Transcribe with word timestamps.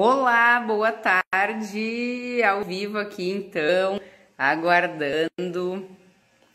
Olá, 0.00 0.60
boa 0.60 0.92
tarde, 0.92 2.40
ao 2.44 2.62
vivo 2.62 2.98
aqui 2.98 3.32
então, 3.32 4.00
aguardando. 4.38 5.88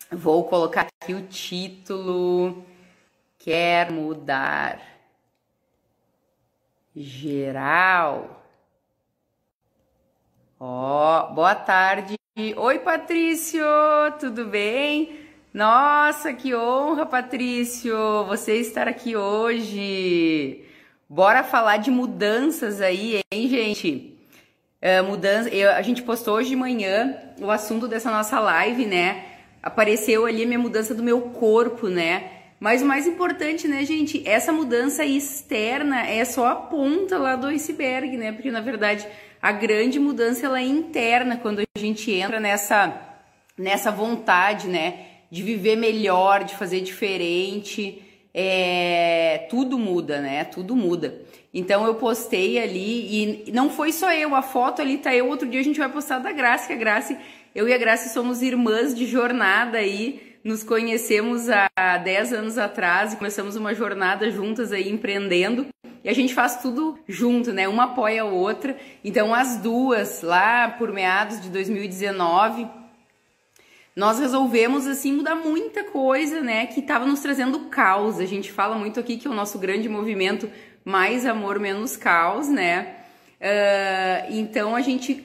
Vou 0.09 0.45
colocar 0.45 0.87
aqui 1.01 1.13
o 1.13 1.27
título. 1.27 2.65
Quer 3.37 3.91
mudar 3.91 4.79
geral? 6.95 8.45
Ó, 10.57 11.27
oh, 11.27 11.33
boa 11.33 11.53
tarde. 11.53 12.15
Oi, 12.55 12.79
Patrício, 12.79 13.65
tudo 14.21 14.45
bem? 14.45 15.19
Nossa, 15.53 16.31
que 16.31 16.55
honra, 16.55 17.05
Patrício, 17.05 18.23
você 18.23 18.55
estar 18.61 18.87
aqui 18.87 19.17
hoje. 19.17 20.65
Bora 21.13 21.43
falar 21.43 21.77
de 21.77 21.91
mudanças 21.91 22.81
aí, 22.81 23.21
hein, 23.31 23.47
gente? 23.47 24.17
Uh, 24.81 25.03
mudança, 25.03 25.47
eu, 25.49 25.69
a 25.69 25.81
gente 25.83 26.01
postou 26.01 26.37
hoje 26.37 26.49
de 26.49 26.55
manhã 26.55 27.15
o 27.39 27.51
assunto 27.51 27.87
dessa 27.87 28.09
nossa 28.09 28.39
live, 28.39 28.87
né? 28.87 29.23
Apareceu 29.61 30.25
ali 30.25 30.41
a 30.41 30.47
minha 30.47 30.57
mudança 30.57 30.95
do 30.95 31.03
meu 31.03 31.21
corpo, 31.21 31.87
né? 31.87 32.31
Mas 32.59 32.81
o 32.81 32.85
mais 32.87 33.05
importante, 33.05 33.67
né, 33.67 33.85
gente, 33.85 34.27
essa 34.27 34.51
mudança 34.51 35.05
externa 35.05 36.03
é 36.03 36.25
só 36.25 36.47
a 36.47 36.55
ponta 36.55 37.15
lá 37.19 37.35
do 37.35 37.45
iceberg, 37.45 38.17
né? 38.17 38.31
Porque 38.31 38.49
na 38.49 38.61
verdade 38.61 39.07
a 39.39 39.51
grande 39.51 39.99
mudança 39.99 40.47
ela 40.47 40.59
é 40.59 40.65
interna 40.65 41.37
quando 41.37 41.59
a 41.59 41.79
gente 41.79 42.11
entra 42.11 42.39
nessa 42.39 42.91
nessa 43.55 43.91
vontade, 43.91 44.67
né, 44.67 45.05
de 45.29 45.43
viver 45.43 45.75
melhor, 45.75 46.43
de 46.43 46.55
fazer 46.55 46.81
diferente 46.81 48.01
é, 48.33 49.45
tudo 49.49 49.77
muda, 49.77 50.19
né? 50.19 50.43
Tudo 50.45 50.75
muda. 50.75 51.21
Então 51.53 51.85
eu 51.85 51.95
postei 51.95 52.57
ali 52.57 53.45
e 53.47 53.51
não 53.51 53.69
foi 53.69 53.91
só 53.91 54.11
eu, 54.11 54.33
a 54.33 54.41
foto 54.41 54.81
ali 54.81 54.97
tá 54.97 55.13
eu. 55.13 55.27
Outro 55.27 55.47
dia 55.47 55.59
a 55.59 55.63
gente 55.63 55.79
vai 55.79 55.89
postar 55.89 56.19
da 56.19 56.31
Graça, 56.31 56.65
que 56.65 56.73
a 56.73 56.77
Graça, 56.77 57.15
eu 57.53 57.67
e 57.67 57.73
a 57.73 57.77
Graça 57.77 58.09
somos 58.09 58.41
irmãs 58.41 58.95
de 58.95 59.05
jornada 59.05 59.77
aí. 59.77 60.33
Nos 60.43 60.63
conhecemos 60.63 61.47
há 61.49 61.97
10 61.97 62.33
anos 62.33 62.57
atrás 62.57 63.13
e 63.13 63.17
começamos 63.17 63.55
uma 63.55 63.73
jornada 63.73 64.29
juntas 64.29 64.73
aí 64.73 64.89
empreendendo. 64.89 65.67
E 66.03 66.09
a 66.09 66.13
gente 66.13 66.33
faz 66.33 66.57
tudo 66.57 66.99
junto, 67.07 67.53
né? 67.53 67.65
Uma 67.67 67.85
apoia 67.85 68.23
a 68.23 68.25
outra. 68.25 68.75
Então 69.05 69.33
as 69.33 69.57
duas, 69.57 70.21
lá 70.21 70.67
por 70.67 70.91
meados 70.91 71.39
de 71.39 71.49
2019, 71.49 72.67
nós 73.95 74.19
resolvemos 74.19 74.87
assim 74.87 75.13
mudar 75.13 75.35
muita 75.35 75.83
coisa, 75.83 76.41
né, 76.41 76.65
que 76.65 76.79
estava 76.79 77.05
nos 77.05 77.19
trazendo 77.19 77.59
caos. 77.69 78.19
A 78.19 78.25
gente 78.25 78.51
fala 78.51 78.77
muito 78.77 78.99
aqui 78.99 79.17
que 79.17 79.27
é 79.27 79.29
o 79.29 79.33
nosso 79.33 79.59
grande 79.59 79.87
movimento 79.87 80.49
mais 80.83 81.25
amor 81.25 81.59
menos 81.59 81.95
caos, 81.95 82.49
né? 82.49 82.95
Uh, 83.39 84.33
então 84.33 84.75
a 84.75 84.81
gente 84.81 85.23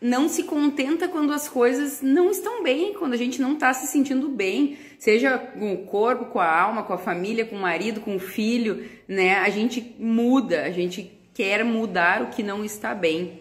não 0.00 0.28
se 0.28 0.44
contenta 0.44 1.08
quando 1.08 1.32
as 1.32 1.48
coisas 1.48 2.00
não 2.00 2.30
estão 2.30 2.62
bem, 2.62 2.94
quando 2.94 3.12
a 3.12 3.18
gente 3.18 3.40
não 3.40 3.52
está 3.52 3.72
se 3.74 3.86
sentindo 3.86 4.28
bem, 4.28 4.78
seja 4.98 5.36
com 5.38 5.74
o 5.74 5.84
corpo, 5.84 6.26
com 6.26 6.40
a 6.40 6.50
alma, 6.50 6.82
com 6.82 6.94
a 6.94 6.98
família, 6.98 7.44
com 7.44 7.56
o 7.56 7.60
marido, 7.60 8.00
com 8.00 8.16
o 8.16 8.20
filho, 8.20 8.88
né? 9.06 9.38
A 9.40 9.50
gente 9.50 9.94
muda, 9.98 10.62
a 10.62 10.70
gente 10.70 11.10
quer 11.34 11.64
mudar 11.64 12.22
o 12.22 12.28
que 12.28 12.42
não 12.42 12.64
está 12.64 12.94
bem. 12.94 13.40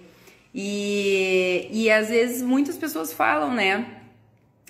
E, 0.53 1.67
e 1.71 1.89
às 1.89 2.09
vezes 2.09 2.41
muitas 2.41 2.77
pessoas 2.77 3.13
falam, 3.13 3.53
né? 3.53 3.85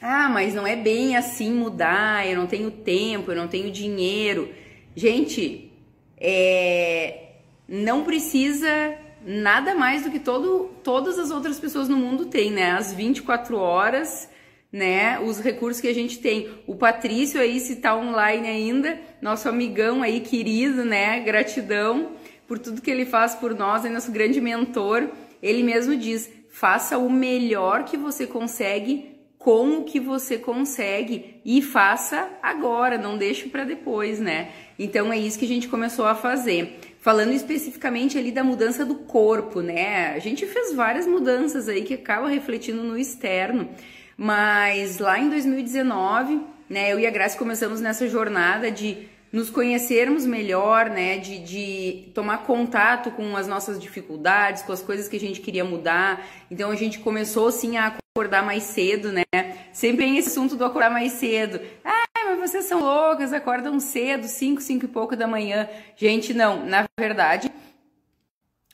Ah, 0.01 0.29
mas 0.29 0.53
não 0.53 0.65
é 0.65 0.75
bem 0.75 1.17
assim 1.17 1.51
mudar, 1.51 2.25
eu 2.27 2.37
não 2.37 2.47
tenho 2.47 2.71
tempo, 2.71 3.31
eu 3.31 3.35
não 3.35 3.47
tenho 3.47 3.69
dinheiro. 3.69 4.49
Gente, 4.95 5.71
é, 6.17 7.31
não 7.67 8.03
precisa 8.03 8.95
nada 9.25 9.75
mais 9.75 10.03
do 10.03 10.11
que 10.11 10.19
todo, 10.19 10.71
todas 10.83 11.19
as 11.19 11.31
outras 11.31 11.59
pessoas 11.59 11.89
no 11.89 11.97
mundo 11.97 12.25
têm, 12.25 12.51
né? 12.51 12.71
As 12.71 12.93
24 12.93 13.57
horas, 13.57 14.29
né? 14.71 15.19
Os 15.19 15.39
recursos 15.39 15.81
que 15.81 15.87
a 15.87 15.93
gente 15.93 16.19
tem. 16.19 16.49
O 16.65 16.75
Patrício 16.75 17.39
aí, 17.41 17.59
se 17.59 17.77
tá 17.77 17.95
online 17.95 18.47
ainda, 18.47 18.99
nosso 19.21 19.49
amigão 19.49 20.01
aí, 20.01 20.21
querido, 20.21 20.85
né? 20.85 21.19
Gratidão 21.19 22.13
por 22.47 22.57
tudo 22.57 22.81
que 22.81 22.89
ele 22.89 23.05
faz 23.05 23.35
por 23.35 23.53
nós, 23.53 23.83
é 23.83 23.89
nosso 23.89 24.11
grande 24.11 24.39
mentor. 24.39 25.09
Ele 25.43 25.61
mesmo 25.61 25.95
diz: 25.97 26.31
faça 26.49 26.97
o 26.97 27.09
melhor 27.09 27.83
que 27.83 27.97
você 27.97 28.25
consegue 28.25 29.18
com 29.39 29.77
o 29.77 29.83
que 29.85 30.01
você 30.01 30.37
consegue 30.37 31.39
e 31.45 31.61
faça 31.61 32.29
agora, 32.43 32.97
não 32.97 33.17
deixe 33.17 33.47
para 33.47 33.63
depois, 33.63 34.19
né? 34.19 34.51
Então 34.77 35.11
é 35.13 35.17
isso 35.17 35.39
que 35.39 35.45
a 35.45 35.47
gente 35.47 35.69
começou 35.69 36.05
a 36.05 36.13
fazer. 36.13 36.77
Falando 36.99 37.31
especificamente 37.31 38.17
ali 38.17 38.33
da 38.33 38.43
mudança 38.43 38.85
do 38.85 38.95
corpo, 38.95 39.61
né? 39.61 40.13
A 40.13 40.19
gente 40.19 40.45
fez 40.45 40.73
várias 40.73 41.07
mudanças 41.07 41.69
aí 41.69 41.83
que 41.83 41.93
acabam 41.93 42.29
refletindo 42.29 42.83
no 42.83 42.97
externo, 42.97 43.69
mas 44.17 44.99
lá 44.99 45.17
em 45.17 45.29
2019, 45.29 46.41
né, 46.69 46.91
eu 46.91 46.99
e 46.99 47.07
a 47.07 47.09
Graça 47.09 47.37
começamos 47.37 47.79
nessa 47.79 48.09
jornada 48.09 48.69
de 48.69 49.07
nos 49.31 49.49
conhecermos 49.49 50.25
melhor, 50.25 50.89
né, 50.89 51.17
de, 51.17 51.39
de 51.39 52.11
tomar 52.13 52.39
contato 52.39 53.11
com 53.11 53.37
as 53.37 53.47
nossas 53.47 53.79
dificuldades, 53.79 54.63
com 54.63 54.73
as 54.73 54.81
coisas 54.81 55.07
que 55.07 55.15
a 55.15 55.19
gente 55.19 55.39
queria 55.39 55.63
mudar. 55.63 56.27
Então 56.51 56.71
a 56.71 56.75
gente 56.75 56.99
começou 56.99 57.47
assim 57.47 57.77
a 57.77 57.95
acordar 58.19 58.43
mais 58.43 58.63
cedo, 58.63 59.13
né? 59.13 59.23
Sempre 59.71 60.05
tem 60.05 60.17
esse 60.17 60.27
assunto 60.27 60.57
do 60.57 60.65
acordar 60.65 60.91
mais 60.91 61.13
cedo. 61.13 61.61
Ah, 61.85 62.03
mas 62.25 62.51
vocês 62.51 62.65
são 62.65 62.81
loucas, 62.81 63.31
acordam 63.31 63.79
cedo, 63.79 64.27
5, 64.27 64.61
5 64.61 64.85
e 64.85 64.87
pouco 64.89 65.15
da 65.15 65.25
manhã. 65.25 65.69
Gente, 65.95 66.33
não, 66.33 66.65
na 66.65 66.85
verdade, 66.99 67.49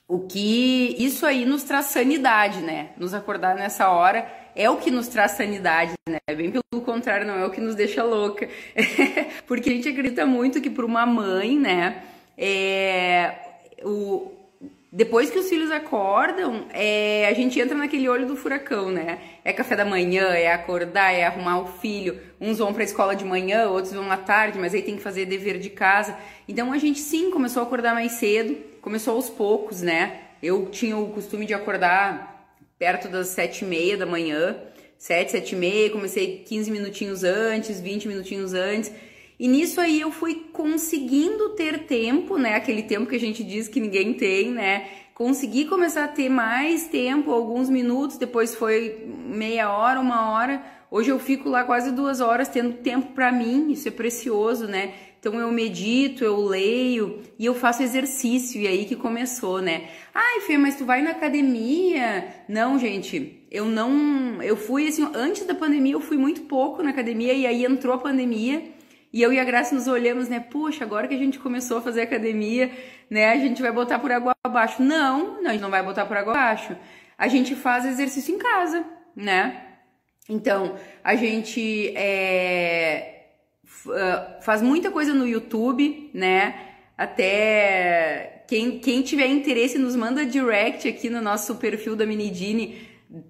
o 0.07 0.22
que 0.22 0.95
isso 0.97 1.28
aí 1.28 1.45
nos 1.45 1.63
traz 1.63 1.85
sanidade, 1.88 2.61
né? 2.61 2.89
Nos 2.97 3.13
acordar 3.13 3.56
nessa 3.56 3.89
hora 3.89 4.28
é 4.56 4.67
o 4.67 4.78
que 4.78 4.89
nos 4.89 5.07
traz 5.07 5.33
sanidade, 5.33 5.94
né? 6.09 6.17
Bem 6.35 6.51
pelo 6.51 6.83
contrário, 6.83 7.27
não 7.27 7.35
é 7.35 7.45
o 7.45 7.51
que 7.51 7.62
nos 7.62 7.75
deixa 7.75 8.03
louca. 8.03 8.50
Porque 9.45 9.69
a 9.69 9.73
gente 9.73 9.89
acredita 9.89 10.25
muito 10.25 10.59
que 10.59 10.72
para 10.72 10.85
uma 10.85 11.06
mãe, 11.06 11.56
né, 11.56 12.01
é, 12.35 13.35
o, 13.83 14.31
depois 14.95 15.29
que 15.29 15.38
os 15.38 15.50
filhos 15.50 15.72
acordam, 15.72 16.67
é, 16.72 17.28
a 17.28 17.33
gente 17.33 17.59
entra 17.59 17.78
naquele 17.78 18.07
olho 18.07 18.25
do 18.25 18.38
furacão, 18.38 18.89
né? 18.89 19.19
É 19.44 19.51
café 19.51 19.75
da 19.75 19.83
manhã, 19.83 20.28
é 20.29 20.50
acordar, 20.50 21.11
é 21.11 21.25
arrumar 21.25 21.59
o 21.59 21.67
filho. 21.67 22.17
Uns 22.39 22.59
vão 22.59 22.72
para 22.72 22.81
a 22.81 22.85
escola 22.85 23.13
de 23.13 23.25
manhã, 23.25 23.67
outros 23.67 23.91
vão 23.91 24.09
à 24.09 24.16
tarde, 24.16 24.57
mas 24.57 24.73
aí 24.73 24.81
tem 24.81 24.95
que 24.95 25.01
fazer 25.01 25.25
dever 25.25 25.59
de 25.59 25.69
casa. 25.69 26.17
Então 26.47 26.72
a 26.72 26.78
gente 26.78 27.00
sim 27.00 27.29
começou 27.29 27.61
a 27.61 27.66
acordar 27.66 27.94
mais 27.94 28.13
cedo, 28.13 28.56
começou 28.81 29.16
aos 29.16 29.29
poucos, 29.29 29.81
né? 29.81 30.17
Eu 30.41 30.67
tinha 30.67 30.95
o 30.95 31.09
costume 31.09 31.45
de 31.45 31.53
acordar 31.53 32.56
perto 32.79 33.09
das 33.09 33.27
sete 33.27 33.66
e 33.66 33.67
meia 33.67 33.97
da 33.97 34.06
manhã, 34.06 34.56
sete, 34.97 35.33
sete 35.33 35.56
e 35.56 35.57
meia, 35.57 35.89
comecei 35.89 36.38
15 36.47 36.72
minutinhos 36.72 37.25
antes, 37.25 37.81
20 37.81 38.07
minutinhos 38.07 38.53
antes. 38.53 38.94
E 39.40 39.47
nisso 39.47 39.81
aí 39.81 40.00
eu 40.00 40.12
fui 40.12 40.46
conseguindo 40.53 41.50
ter 41.50 41.85
tempo, 41.85 42.38
né? 42.38 42.56
Aquele 42.56 42.84
tempo 42.84 43.07
que 43.07 43.16
a 43.16 43.19
gente 43.19 43.44
diz 43.44 43.68
que 43.68 43.79
ninguém 43.79 44.13
tem, 44.13 44.51
né? 44.51 44.88
Consegui 45.13 45.66
começar 45.66 46.06
a 46.06 46.09
ter 46.09 46.29
mais 46.29 46.88
tempo, 46.88 47.31
alguns 47.31 47.69
minutos, 47.69 48.18
depois 48.18 48.53
foi 48.53 49.07
meia 49.28 49.72
hora, 49.72 50.00
uma 50.00 50.31
hora. 50.31 50.63
Hoje 50.91 51.09
eu 51.09 51.19
fico 51.19 51.50
lá 51.50 51.63
quase 51.63 51.91
duas 51.91 52.22
horas 52.22 52.47
tendo 52.47 52.74
tempo 52.75 53.13
para 53.13 53.31
mim, 53.31 53.72
isso 53.72 53.88
é 53.88 53.91
precioso, 53.91 54.68
né? 54.68 54.94
Então 55.19 55.40
eu 55.40 55.51
medito, 55.51 56.24
eu 56.24 56.40
leio 56.45 57.22
e 57.40 57.45
eu 57.45 57.56
faço 57.56 57.81
exercício, 57.81 58.62
e 58.62 58.68
aí 58.68 58.85
que 58.85 58.95
começou, 58.95 59.62
né? 59.62 59.90
Ai, 60.13 60.41
Fê, 60.41 60.57
mas 60.57 60.75
tu 60.75 60.85
vai 60.85 61.01
na 61.01 61.12
academia? 61.12 62.28
Não, 62.47 62.78
gente, 62.78 63.41
eu 63.50 63.66
não. 63.66 64.41
Eu 64.44 64.56
fui 64.56 64.88
assim, 64.88 65.09
antes 65.16 65.45
da 65.45 65.56
pandemia, 65.56 65.94
eu 65.94 66.01
fui 66.01 66.16
muito 66.16 66.41
pouco 66.41 66.84
na 66.84 66.91
academia, 66.91 67.34
e 67.34 67.47
aí 67.47 67.66
entrou 67.66 67.95
a 67.95 67.97
pandemia. 67.97 68.75
E 69.15 69.21
eu 69.21 69.31
e 69.31 69.39
a 69.39 69.45
Graça 69.45 69.73
nos 69.73 69.87
olhamos, 69.87 70.27
né? 70.27 70.41
Puxa, 70.41 70.83
agora 70.83 71.07
que 71.07 71.15
a 71.15 71.17
gente 71.17 71.39
começou 71.39 71.77
a 71.77 71.81
fazer 71.81 72.01
academia, 72.01 72.69
né? 73.09 73.31
A 73.31 73.37
gente 73.37 73.61
vai 73.61 73.71
botar 73.71 73.97
por 73.97 74.11
água 74.11 74.35
abaixo. 74.43 74.83
Não, 74.83 75.41
não, 75.41 75.51
a 75.51 75.53
gente 75.53 75.61
não 75.61 75.69
vai 75.69 75.81
botar 75.81 76.05
por 76.05 76.17
água 76.17 76.33
abaixo. 76.33 76.75
A 77.17 77.29
gente 77.29 77.56
faz 77.56 77.85
exercício 77.85 78.35
em 78.35 78.38
casa, 78.38 78.83
né? 79.15 79.67
Então, 80.27 80.75
a 81.01 81.15
gente 81.15 81.95
é, 81.95 83.27
ah, 83.88 84.39
faz 84.41 84.62
muita 84.62 84.91
coisa 84.91 85.13
no 85.13 85.25
YouTube, 85.25 86.11
né? 86.13 86.73
Até 86.97 88.44
quem, 88.50 88.79
quem 88.79 89.01
tiver 89.01 89.27
interesse 89.27 89.77
nos 89.77 89.95
manda 89.95 90.25
direct 90.25 90.89
aqui 90.89 91.09
no 91.09 91.21
nosso 91.21 91.56
perfil 91.56 91.95
da 91.95 92.06
Minidini, 92.06 92.85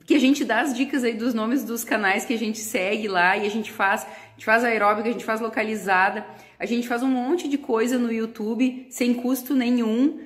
que 0.05 0.15
a 0.15 0.19
gente 0.19 0.43
dá 0.43 0.61
as 0.61 0.75
dicas 0.75 1.03
aí 1.03 1.13
dos 1.13 1.33
nomes 1.33 1.63
dos 1.63 1.83
canais 1.83 2.25
que 2.25 2.33
a 2.33 2.37
gente 2.37 2.59
segue 2.59 3.07
lá 3.07 3.37
e 3.37 3.45
a 3.45 3.49
gente 3.49 3.71
faz 3.71 4.03
a 4.03 4.31
gente 4.35 4.45
faz 4.45 4.63
aeróbica, 4.63 5.07
a 5.07 5.11
gente 5.11 5.23
faz 5.23 5.39
localizada, 5.39 6.25
a 6.59 6.65
gente 6.65 6.87
faz 6.87 7.01
um 7.01 7.07
monte 7.07 7.47
de 7.47 7.57
coisa 7.57 7.97
no 7.97 8.11
YouTube 8.11 8.85
sem 8.89 9.13
custo 9.13 9.55
nenhum, 9.55 10.19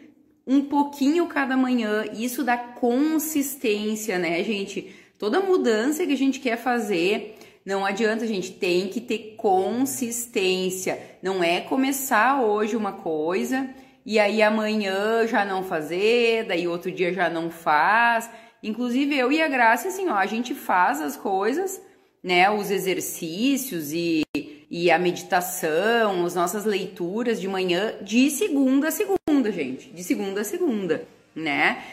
um 0.47 0.61
pouquinho 0.61 1.27
cada 1.27 1.55
manhã. 1.55 2.05
Isso 2.11 2.43
dá 2.43 2.57
consistência, 2.57 4.17
né, 4.17 4.43
gente? 4.43 4.95
Toda 5.19 5.41
mudança 5.41 6.05
que 6.07 6.13
a 6.13 6.17
gente 6.17 6.39
quer 6.39 6.57
fazer, 6.57 7.37
não 7.63 7.85
adianta, 7.85 8.25
gente 8.25 8.51
tem 8.53 8.87
que 8.87 8.99
ter 8.99 9.35
consistência. 9.37 10.99
Não 11.21 11.43
é 11.43 11.61
começar 11.61 12.41
hoje 12.41 12.75
uma 12.75 12.93
coisa 12.93 13.69
e 14.03 14.17
aí 14.17 14.41
amanhã 14.41 15.27
já 15.27 15.45
não 15.45 15.63
fazer, 15.63 16.45
daí 16.47 16.67
outro 16.67 16.91
dia 16.91 17.13
já 17.13 17.29
não 17.29 17.51
faz. 17.51 18.27
Inclusive 18.61 19.17
eu 19.17 19.31
e 19.31 19.41
a 19.41 19.47
Graça, 19.47 19.87
assim, 19.87 20.07
ó, 20.09 20.15
a 20.15 20.25
gente 20.25 20.53
faz 20.53 21.01
as 21.01 21.15
coisas, 21.15 21.81
né, 22.23 22.49
os 22.49 22.69
exercícios 22.69 23.93
e, 23.93 24.23
e 24.69 24.91
a 24.91 24.99
meditação, 24.99 26.25
as 26.25 26.35
nossas 26.35 26.65
leituras 26.65 27.39
de 27.39 27.47
manhã, 27.47 27.93
de 28.01 28.29
segunda 28.29 28.89
a 28.89 28.91
segunda, 28.91 29.51
gente, 29.51 29.89
de 29.89 30.03
segunda 30.03 30.41
a 30.41 30.43
segunda, 30.43 31.07
né? 31.35 31.83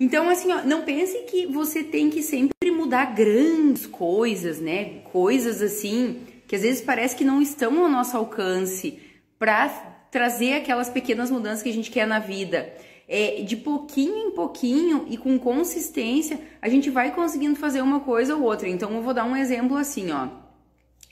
Então, 0.00 0.28
assim, 0.28 0.52
ó, 0.52 0.62
não 0.64 0.82
pense 0.82 1.18
que 1.24 1.46
você 1.46 1.84
tem 1.84 2.10
que 2.10 2.22
sempre 2.22 2.70
mudar 2.70 3.14
grandes 3.14 3.86
coisas, 3.86 4.60
né? 4.60 5.00
Coisas 5.12 5.62
assim 5.62 6.20
que 6.46 6.56
às 6.56 6.62
vezes 6.62 6.82
parece 6.82 7.16
que 7.16 7.24
não 7.24 7.40
estão 7.40 7.82
ao 7.82 7.88
nosso 7.88 8.16
alcance 8.16 8.98
para 9.38 9.68
trazer 10.10 10.54
aquelas 10.54 10.88
pequenas 10.88 11.30
mudanças 11.30 11.62
que 11.62 11.68
a 11.68 11.72
gente 11.72 11.90
quer 11.90 12.06
na 12.06 12.18
vida. 12.18 12.72
É, 13.06 13.42
de 13.42 13.56
pouquinho 13.56 14.28
em 14.28 14.30
pouquinho 14.30 15.04
e 15.08 15.16
com 15.16 15.38
consistência, 15.38 16.40
a 16.62 16.68
gente 16.68 16.88
vai 16.88 17.14
conseguindo 17.14 17.54
fazer 17.54 17.82
uma 17.82 18.00
coisa 18.00 18.34
ou 18.34 18.42
outra. 18.42 18.68
Então, 18.68 18.92
eu 18.94 19.02
vou 19.02 19.12
dar 19.12 19.24
um 19.24 19.36
exemplo 19.36 19.76
assim, 19.76 20.10
ó. 20.10 20.28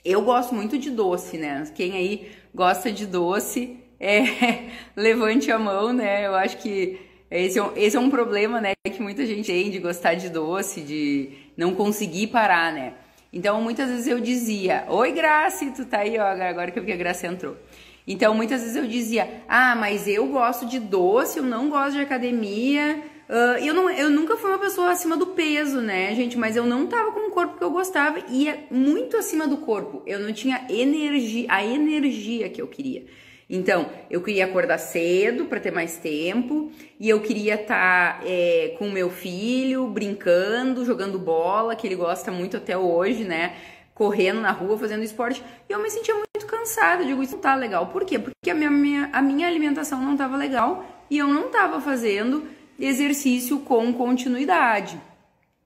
Eu 0.03 0.21
gosto 0.21 0.53
muito 0.53 0.77
de 0.77 0.89
doce, 0.89 1.37
né? 1.37 1.63
Quem 1.75 1.93
aí 1.93 2.31
gosta 2.53 2.91
de 2.91 3.05
doce, 3.05 3.77
é, 3.99 4.69
levante 4.95 5.51
a 5.51 5.59
mão, 5.59 5.93
né? 5.93 6.25
Eu 6.25 6.35
acho 6.35 6.57
que 6.57 6.99
esse 7.31 7.57
é, 7.57 7.63
um, 7.63 7.71
esse 7.75 7.95
é 7.95 7.99
um 7.99 8.09
problema, 8.09 8.59
né? 8.59 8.73
Que 8.85 9.01
muita 9.01 9.25
gente 9.25 9.47
tem 9.47 9.71
de 9.71 9.79
gostar 9.79 10.15
de 10.15 10.29
doce, 10.29 10.81
de 10.81 11.29
não 11.55 11.73
conseguir 11.73 12.27
parar, 12.27 12.73
né? 12.73 12.93
Então, 13.31 13.59
muitas 13.61 13.89
vezes 13.89 14.05
eu 14.05 14.19
dizia, 14.19 14.85
oi 14.87 15.11
Graça, 15.11 15.65
tu 15.71 15.85
tá 15.85 15.99
aí, 15.99 16.19
ó, 16.19 16.23
agora 16.23 16.69
que 16.69 16.79
a 16.79 16.95
Graça 16.95 17.25
entrou. 17.25 17.57
Então, 18.05 18.35
muitas 18.35 18.61
vezes 18.61 18.75
eu 18.75 18.85
dizia, 18.85 19.43
ah, 19.47 19.75
mas 19.75 20.07
eu 20.07 20.27
gosto 20.27 20.65
de 20.65 20.79
doce, 20.79 21.39
eu 21.39 21.43
não 21.43 21.69
gosto 21.69 21.93
de 21.93 22.01
academia. 22.01 23.01
Uh, 23.29 23.63
eu, 23.63 23.73
não, 23.73 23.89
eu 23.89 24.09
nunca 24.09 24.35
fui 24.35 24.49
uma 24.49 24.59
pessoa 24.59 24.91
acima 24.91 25.15
do 25.15 25.27
peso, 25.27 25.79
né, 25.79 26.13
gente? 26.13 26.37
Mas 26.37 26.55
eu 26.55 26.65
não 26.65 26.85
tava 26.85 27.11
com 27.13 27.29
o 27.29 27.31
corpo 27.31 27.57
que 27.57 27.63
eu 27.63 27.71
gostava, 27.71 28.19
ia 28.29 28.65
muito 28.69 29.15
acima 29.15 29.47
do 29.47 29.57
corpo. 29.57 30.01
Eu 30.05 30.19
não 30.19 30.33
tinha 30.33 30.65
energia, 30.69 31.47
a 31.49 31.63
energia 31.63 32.49
que 32.49 32.61
eu 32.61 32.67
queria. 32.67 33.05
Então, 33.49 33.89
eu 34.09 34.21
queria 34.21 34.45
acordar 34.45 34.77
cedo 34.77 35.45
para 35.45 35.59
ter 35.59 35.71
mais 35.71 35.97
tempo 35.97 36.71
e 36.99 37.09
eu 37.09 37.19
queria 37.21 37.55
estar 37.55 38.19
tá, 38.19 38.25
é, 38.25 38.75
com 38.79 38.89
meu 38.89 39.09
filho, 39.09 39.87
brincando, 39.87 40.83
jogando 40.85 41.19
bola, 41.19 41.75
que 41.75 41.85
ele 41.85 41.95
gosta 41.95 42.31
muito 42.31 42.57
até 42.57 42.77
hoje, 42.77 43.23
né? 43.23 43.55
Correndo 43.93 44.41
na 44.41 44.51
rua, 44.51 44.77
fazendo 44.77 45.03
esporte. 45.03 45.43
E 45.69 45.71
eu 45.71 45.79
me 45.79 45.89
sentia 45.89 46.15
muito 46.15 46.32
cansada. 46.63 47.05
Digo, 47.05 47.21
isso 47.21 47.33
não 47.33 47.41
tá 47.41 47.53
legal. 47.55 47.87
Por 47.87 48.05
quê? 48.05 48.17
Porque 48.17 48.49
a 48.49 48.55
minha, 48.55 48.71
minha 48.71 49.09
a 49.11 49.21
minha 49.21 49.47
alimentação 49.47 50.01
não 50.01 50.13
estava 50.13 50.37
legal 50.37 50.85
e 51.09 51.17
eu 51.17 51.27
não 51.27 51.47
estava 51.47 51.81
fazendo 51.81 52.47
exercício 52.79 53.59
com 53.59 53.93
continuidade, 53.93 54.99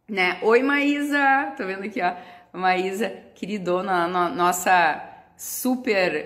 né? 0.09 0.39
Oi, 0.41 0.61
Maísa! 0.61 1.53
Tá 1.57 1.63
vendo 1.63 1.83
aqui, 1.83 2.01
ó? 2.01 2.13
Maísa, 2.57 3.09
queridona, 3.35 4.07
no, 4.07 4.35
nossa 4.35 5.03
super. 5.37 6.25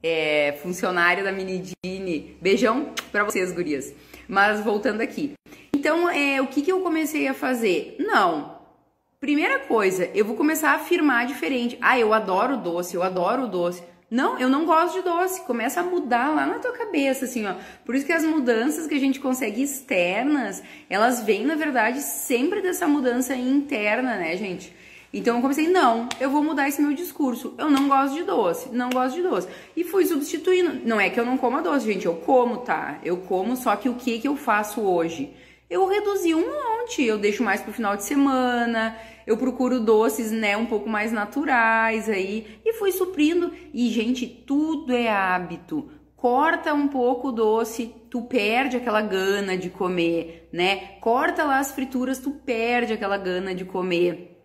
É, 0.00 0.56
funcionária 0.62 1.24
da 1.24 1.32
Minidine. 1.32 2.38
Beijão 2.40 2.94
para 3.10 3.24
vocês, 3.24 3.50
gurias. 3.50 3.92
Mas 4.28 4.60
voltando 4.60 5.00
aqui. 5.00 5.34
Então, 5.74 6.08
é, 6.08 6.40
o 6.40 6.46
que, 6.46 6.62
que 6.62 6.70
eu 6.70 6.80
comecei 6.80 7.26
a 7.26 7.34
fazer? 7.34 7.96
Não. 7.98 8.57
Primeira 9.20 9.58
coisa, 9.58 10.08
eu 10.14 10.24
vou 10.24 10.36
começar 10.36 10.70
a 10.70 10.74
afirmar 10.76 11.26
diferente. 11.26 11.76
Ah, 11.80 11.98
eu 11.98 12.14
adoro 12.14 12.56
doce, 12.56 12.94
eu 12.94 13.02
adoro 13.02 13.48
doce. 13.48 13.82
Não, 14.08 14.38
eu 14.38 14.48
não 14.48 14.64
gosto 14.64 14.94
de 14.94 15.02
doce. 15.02 15.44
Começa 15.44 15.80
a 15.80 15.82
mudar 15.82 16.32
lá 16.32 16.46
na 16.46 16.60
tua 16.60 16.70
cabeça, 16.70 17.24
assim, 17.24 17.44
ó. 17.44 17.54
Por 17.84 17.96
isso 17.96 18.06
que 18.06 18.12
as 18.12 18.22
mudanças 18.22 18.86
que 18.86 18.94
a 18.94 19.00
gente 19.00 19.18
consegue 19.18 19.60
externas, 19.60 20.62
elas 20.88 21.20
vêm, 21.24 21.44
na 21.44 21.56
verdade, 21.56 22.00
sempre 22.00 22.62
dessa 22.62 22.86
mudança 22.86 23.34
interna, 23.34 24.14
né, 24.14 24.36
gente? 24.36 24.72
Então 25.12 25.34
eu 25.34 25.42
comecei, 25.42 25.66
não, 25.66 26.08
eu 26.20 26.30
vou 26.30 26.44
mudar 26.44 26.68
esse 26.68 26.80
meu 26.80 26.92
discurso. 26.92 27.56
Eu 27.58 27.68
não 27.68 27.88
gosto 27.88 28.14
de 28.14 28.22
doce, 28.22 28.68
não 28.70 28.88
gosto 28.88 29.16
de 29.16 29.22
doce. 29.22 29.48
E 29.76 29.82
fui 29.82 30.06
substituindo. 30.06 30.80
Não 30.84 31.00
é 31.00 31.10
que 31.10 31.18
eu 31.18 31.26
não 31.26 31.36
coma 31.36 31.60
doce, 31.60 31.92
gente, 31.92 32.06
eu 32.06 32.14
como, 32.14 32.58
tá? 32.58 33.00
Eu 33.02 33.16
como, 33.16 33.56
só 33.56 33.74
que 33.74 33.88
o 33.88 33.96
que 33.96 34.20
que 34.20 34.28
eu 34.28 34.36
faço 34.36 34.80
hoje? 34.80 35.34
Eu 35.68 35.86
reduzi 35.86 36.34
um 36.34 36.48
monte, 36.88 37.04
eu 37.04 37.18
deixo 37.18 37.44
mais 37.44 37.60
pro 37.60 37.72
final 37.72 37.96
de 37.96 38.04
semana, 38.04 38.96
eu 39.26 39.36
procuro 39.36 39.78
doces, 39.78 40.32
né, 40.32 40.56
um 40.56 40.64
pouco 40.64 40.88
mais 40.88 41.12
naturais 41.12 42.08
aí, 42.08 42.60
e 42.64 42.72
fui 42.72 42.90
suprindo. 42.90 43.52
E, 43.74 43.90
gente, 43.90 44.26
tudo 44.26 44.92
é 44.92 45.08
hábito. 45.08 45.90
Corta 46.16 46.72
um 46.74 46.88
pouco 46.88 47.28
o 47.28 47.32
doce, 47.32 47.94
tu 48.10 48.22
perde 48.22 48.76
aquela 48.76 49.02
gana 49.02 49.56
de 49.56 49.70
comer, 49.70 50.48
né? 50.52 50.96
Corta 51.00 51.44
lá 51.44 51.58
as 51.58 51.70
frituras, 51.70 52.18
tu 52.18 52.32
perde 52.32 52.92
aquela 52.92 53.16
gana 53.16 53.54
de 53.54 53.64
comer 53.64 54.37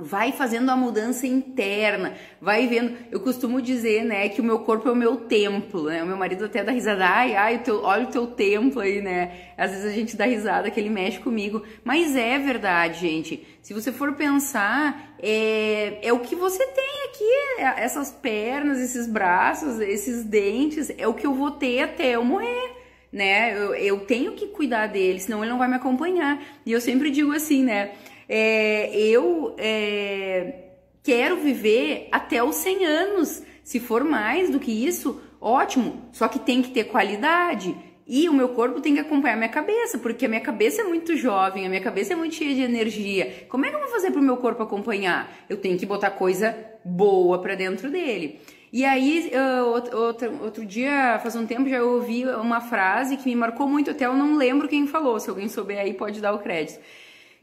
vai 0.00 0.30
fazendo 0.30 0.70
a 0.70 0.76
mudança 0.76 1.26
interna, 1.26 2.14
vai 2.40 2.68
vendo. 2.68 2.96
Eu 3.10 3.18
costumo 3.18 3.60
dizer, 3.60 4.04
né, 4.04 4.28
que 4.28 4.40
o 4.40 4.44
meu 4.44 4.60
corpo 4.60 4.88
é 4.88 4.92
o 4.92 4.96
meu 4.96 5.16
templo, 5.16 5.84
né? 5.84 6.04
O 6.04 6.06
meu 6.06 6.16
marido 6.16 6.44
até 6.44 6.62
dá 6.62 6.70
risada, 6.70 7.04
ai, 7.04 7.34
ai, 7.34 7.56
o 7.56 7.58
teu, 7.58 7.82
olha 7.82 8.04
o 8.04 8.10
teu 8.10 8.28
templo 8.28 8.80
aí, 8.80 9.02
né? 9.02 9.50
Às 9.56 9.72
vezes 9.72 9.84
a 9.86 9.90
gente 9.90 10.16
dá 10.16 10.24
risada 10.24 10.70
que 10.70 10.78
ele 10.78 10.88
mexe 10.88 11.18
comigo, 11.18 11.64
mas 11.82 12.14
é 12.14 12.38
verdade, 12.38 13.00
gente. 13.00 13.44
Se 13.60 13.74
você 13.74 13.90
for 13.90 14.12
pensar, 14.12 15.16
é, 15.20 15.98
é 16.00 16.12
o 16.12 16.20
que 16.20 16.36
você 16.36 16.64
tem 16.64 17.04
aqui, 17.08 17.62
é, 17.62 17.82
essas 17.82 18.12
pernas, 18.12 18.78
esses 18.78 19.08
braços, 19.08 19.80
esses 19.80 20.22
dentes, 20.22 20.92
é 20.96 21.08
o 21.08 21.14
que 21.14 21.26
eu 21.26 21.34
vou 21.34 21.50
ter 21.50 21.82
até 21.82 22.14
eu 22.14 22.24
morrer 22.24 22.78
né? 23.12 23.56
Eu, 23.56 23.74
eu 23.74 24.00
tenho 24.00 24.32
que 24.32 24.48
cuidar 24.48 24.86
dele, 24.86 25.18
senão 25.18 25.42
ele 25.42 25.50
não 25.50 25.58
vai 25.58 25.68
me 25.68 25.74
acompanhar. 25.74 26.42
E 26.64 26.72
eu 26.72 26.80
sempre 26.80 27.10
digo 27.10 27.32
assim, 27.32 27.64
né? 27.64 27.92
É, 28.28 28.94
eu 28.94 29.54
é, 29.56 30.72
quero 31.02 31.36
viver 31.36 32.08
até 32.12 32.42
os 32.42 32.56
100 32.56 32.84
anos. 32.84 33.42
Se 33.64 33.80
for 33.80 34.04
mais 34.04 34.50
do 34.50 34.60
que 34.60 34.70
isso, 34.70 35.20
ótimo. 35.40 36.08
Só 36.12 36.28
que 36.28 36.38
tem 36.38 36.60
que 36.60 36.70
ter 36.70 36.84
qualidade. 36.84 37.74
E 38.06 38.28
o 38.28 38.32
meu 38.32 38.50
corpo 38.50 38.80
tem 38.80 38.94
que 38.94 39.00
acompanhar 39.00 39.34
a 39.34 39.36
minha 39.36 39.48
cabeça, 39.50 39.98
porque 39.98 40.24
a 40.24 40.28
minha 40.28 40.40
cabeça 40.40 40.80
é 40.80 40.84
muito 40.84 41.14
jovem, 41.14 41.66
a 41.66 41.68
minha 41.68 41.80
cabeça 41.80 42.14
é 42.14 42.16
muito 42.16 42.34
cheia 42.34 42.54
de 42.54 42.62
energia. 42.62 43.46
Como 43.50 43.66
é 43.66 43.68
que 43.68 43.76
eu 43.76 43.80
vou 43.80 43.88
fazer 43.88 44.10
para 44.10 44.20
o 44.20 44.24
meu 44.24 44.38
corpo 44.38 44.62
acompanhar? 44.62 45.30
Eu 45.46 45.58
tenho 45.58 45.78
que 45.78 45.84
botar 45.84 46.10
coisa 46.10 46.56
boa 46.82 47.38
para 47.38 47.54
dentro 47.54 47.90
dele. 47.90 48.40
E 48.72 48.82
aí, 48.82 49.30
outro, 49.66 50.42
outro 50.42 50.64
dia, 50.64 51.18
faz 51.22 51.36
um 51.36 51.46
tempo, 51.46 51.68
já 51.68 51.82
ouvi 51.82 52.24
uma 52.24 52.62
frase 52.62 53.18
que 53.18 53.28
me 53.28 53.36
marcou 53.36 53.68
muito, 53.68 53.90
até 53.90 54.06
eu 54.06 54.14
não 54.14 54.36
lembro 54.36 54.68
quem 54.68 54.86
falou, 54.86 55.20
se 55.20 55.28
alguém 55.28 55.48
souber 55.48 55.78
aí 55.78 55.92
pode 55.92 56.20
dar 56.20 56.32
o 56.32 56.38
crédito 56.38 56.80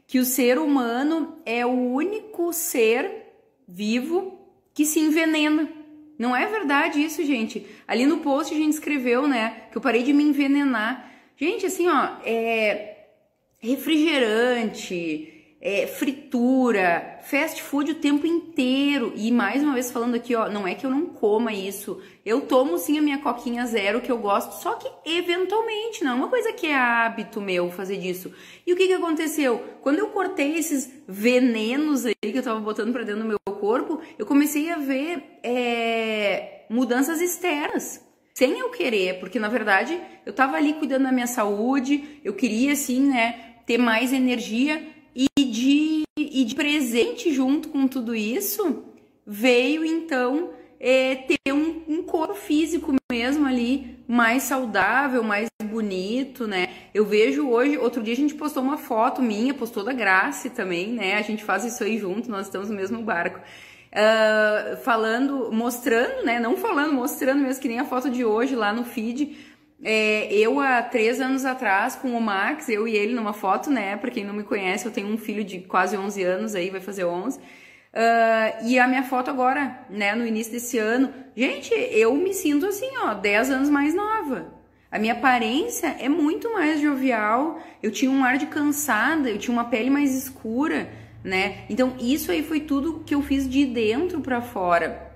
que 0.06 0.18
o 0.18 0.24
ser 0.24 0.58
humano 0.58 1.38
é 1.44 1.66
o 1.66 1.70
único 1.70 2.52
ser 2.52 3.26
vivo 3.66 4.38
que 4.72 4.84
se 4.86 5.00
envenena. 5.00 5.68
Não 6.18 6.34
é 6.34 6.46
verdade 6.46 7.02
isso, 7.02 7.24
gente. 7.24 7.66
Ali 7.86 8.06
no 8.06 8.18
post 8.18 8.54
a 8.54 8.56
gente 8.56 8.72
escreveu, 8.72 9.26
né, 9.26 9.64
que 9.70 9.76
eu 9.76 9.82
parei 9.82 10.02
de 10.02 10.12
me 10.12 10.22
envenenar. 10.22 11.12
Gente, 11.36 11.66
assim, 11.66 11.88
ó, 11.88 12.16
é 12.24 13.08
refrigerante, 13.58 15.35
é, 15.60 15.86
fritura, 15.86 17.18
fast 17.22 17.62
food 17.62 17.92
o 17.92 17.94
tempo 17.96 18.26
inteiro. 18.26 19.12
E 19.16 19.32
mais 19.32 19.62
uma 19.62 19.74
vez 19.74 19.90
falando 19.90 20.14
aqui, 20.14 20.34
ó, 20.34 20.48
não 20.48 20.66
é 20.66 20.74
que 20.74 20.84
eu 20.84 20.90
não 20.90 21.06
coma 21.06 21.52
isso. 21.52 22.00
Eu 22.24 22.42
tomo 22.42 22.78
sim 22.78 22.98
a 22.98 23.02
minha 23.02 23.18
coquinha 23.18 23.66
zero 23.66 24.00
que 24.00 24.12
eu 24.12 24.18
gosto, 24.18 24.52
só 24.62 24.74
que 24.74 24.88
eventualmente, 25.04 26.04
não 26.04 26.12
é 26.12 26.14
uma 26.14 26.28
coisa 26.28 26.52
que 26.52 26.66
é 26.66 26.74
hábito 26.74 27.40
meu 27.40 27.70
fazer 27.70 27.96
disso. 27.96 28.32
E 28.66 28.72
o 28.72 28.76
que 28.76 28.86
que 28.86 28.92
aconteceu? 28.92 29.62
Quando 29.80 29.98
eu 29.98 30.08
cortei 30.08 30.56
esses 30.56 30.92
venenos 31.08 32.04
aí 32.04 32.14
que 32.20 32.38
eu 32.38 32.42
tava 32.42 32.60
botando 32.60 32.92
pra 32.92 33.02
dentro 33.02 33.22
do 33.22 33.28
meu 33.28 33.38
corpo, 33.58 34.00
eu 34.18 34.26
comecei 34.26 34.70
a 34.70 34.76
ver 34.76 35.38
é, 35.42 36.66
mudanças 36.68 37.20
externas 37.20 38.04
sem 38.34 38.58
eu 38.58 38.68
querer, 38.68 39.18
porque 39.18 39.38
na 39.38 39.48
verdade 39.48 39.98
eu 40.26 40.32
tava 40.32 40.58
ali 40.58 40.74
cuidando 40.74 41.04
da 41.04 41.12
minha 41.12 41.26
saúde, 41.26 42.20
eu 42.22 42.34
queria 42.34 42.72
assim, 42.72 43.00
né, 43.08 43.54
ter 43.64 43.78
mais 43.78 44.12
energia, 44.12 44.95
de, 45.56 46.02
e 46.18 46.44
de 46.44 46.54
presente 46.54 47.32
junto 47.32 47.68
com 47.70 47.88
tudo 47.88 48.14
isso, 48.14 48.84
veio 49.26 49.84
então 49.84 50.50
é, 50.78 51.14
ter 51.14 51.52
um, 51.52 51.82
um, 51.88 52.02
corpo 52.02 52.34
físico 52.34 52.94
mesmo 53.10 53.46
ali 53.46 53.98
mais 54.06 54.42
saudável, 54.42 55.22
mais 55.22 55.48
bonito, 55.64 56.46
né? 56.46 56.68
Eu 56.92 57.06
vejo 57.06 57.48
hoje, 57.48 57.78
outro 57.78 58.02
dia 58.02 58.12
a 58.12 58.16
gente 58.16 58.34
postou 58.34 58.62
uma 58.62 58.76
foto 58.76 59.22
minha, 59.22 59.54
postou 59.54 59.82
da 59.82 59.92
Grace 59.92 60.50
também, 60.50 60.92
né? 60.92 61.14
A 61.14 61.22
gente 61.22 61.42
faz 61.42 61.64
isso 61.64 61.82
aí 61.82 61.98
junto, 61.98 62.30
nós 62.30 62.46
estamos 62.46 62.68
no 62.68 62.76
mesmo 62.76 63.02
barco. 63.02 63.40
Uh, 63.92 64.76
falando, 64.82 65.50
mostrando, 65.50 66.24
né? 66.24 66.38
Não 66.38 66.56
falando, 66.56 66.92
mostrando 66.92 67.40
mesmo, 67.40 67.62
que 67.62 67.68
nem 67.68 67.78
a 67.78 67.84
foto 67.86 68.10
de 68.10 68.24
hoje 68.24 68.54
lá 68.54 68.72
no 68.72 68.84
feed, 68.84 69.34
é, 69.82 70.32
eu, 70.32 70.58
há 70.60 70.82
três 70.82 71.20
anos 71.20 71.44
atrás, 71.44 71.96
com 71.96 72.16
o 72.16 72.20
Max, 72.20 72.68
eu 72.68 72.88
e 72.88 72.96
ele 72.96 73.14
numa 73.14 73.32
foto, 73.32 73.70
né? 73.70 73.96
Pra 73.96 74.10
quem 74.10 74.24
não 74.24 74.34
me 74.34 74.42
conhece, 74.42 74.86
eu 74.86 74.92
tenho 74.92 75.08
um 75.08 75.18
filho 75.18 75.44
de 75.44 75.60
quase 75.60 75.96
11 75.96 76.22
anos 76.22 76.54
aí, 76.54 76.70
vai 76.70 76.80
fazer 76.80 77.04
11. 77.04 77.38
Uh, 77.38 78.66
e 78.66 78.78
a 78.78 78.86
minha 78.86 79.02
foto 79.02 79.30
agora, 79.30 79.86
né, 79.88 80.14
no 80.14 80.26
início 80.26 80.52
desse 80.52 80.78
ano. 80.78 81.12
Gente, 81.34 81.72
eu 81.74 82.14
me 82.14 82.32
sinto 82.34 82.66
assim, 82.66 82.90
ó, 82.98 83.14
10 83.14 83.50
anos 83.50 83.70
mais 83.70 83.94
nova. 83.94 84.54
A 84.90 84.98
minha 84.98 85.14
aparência 85.14 85.96
é 85.98 86.08
muito 86.08 86.52
mais 86.52 86.80
jovial. 86.80 87.58
Eu 87.82 87.90
tinha 87.90 88.10
um 88.10 88.24
ar 88.24 88.38
de 88.38 88.46
cansada, 88.46 89.28
eu 89.28 89.38
tinha 89.38 89.52
uma 89.52 89.64
pele 89.64 89.90
mais 89.90 90.14
escura, 90.14 90.90
né? 91.22 91.64
Então 91.68 91.94
isso 91.98 92.30
aí 92.30 92.42
foi 92.42 92.60
tudo 92.60 93.02
que 93.04 93.14
eu 93.14 93.22
fiz 93.22 93.48
de 93.48 93.66
dentro 93.66 94.20
para 94.20 94.40
fora. 94.40 95.12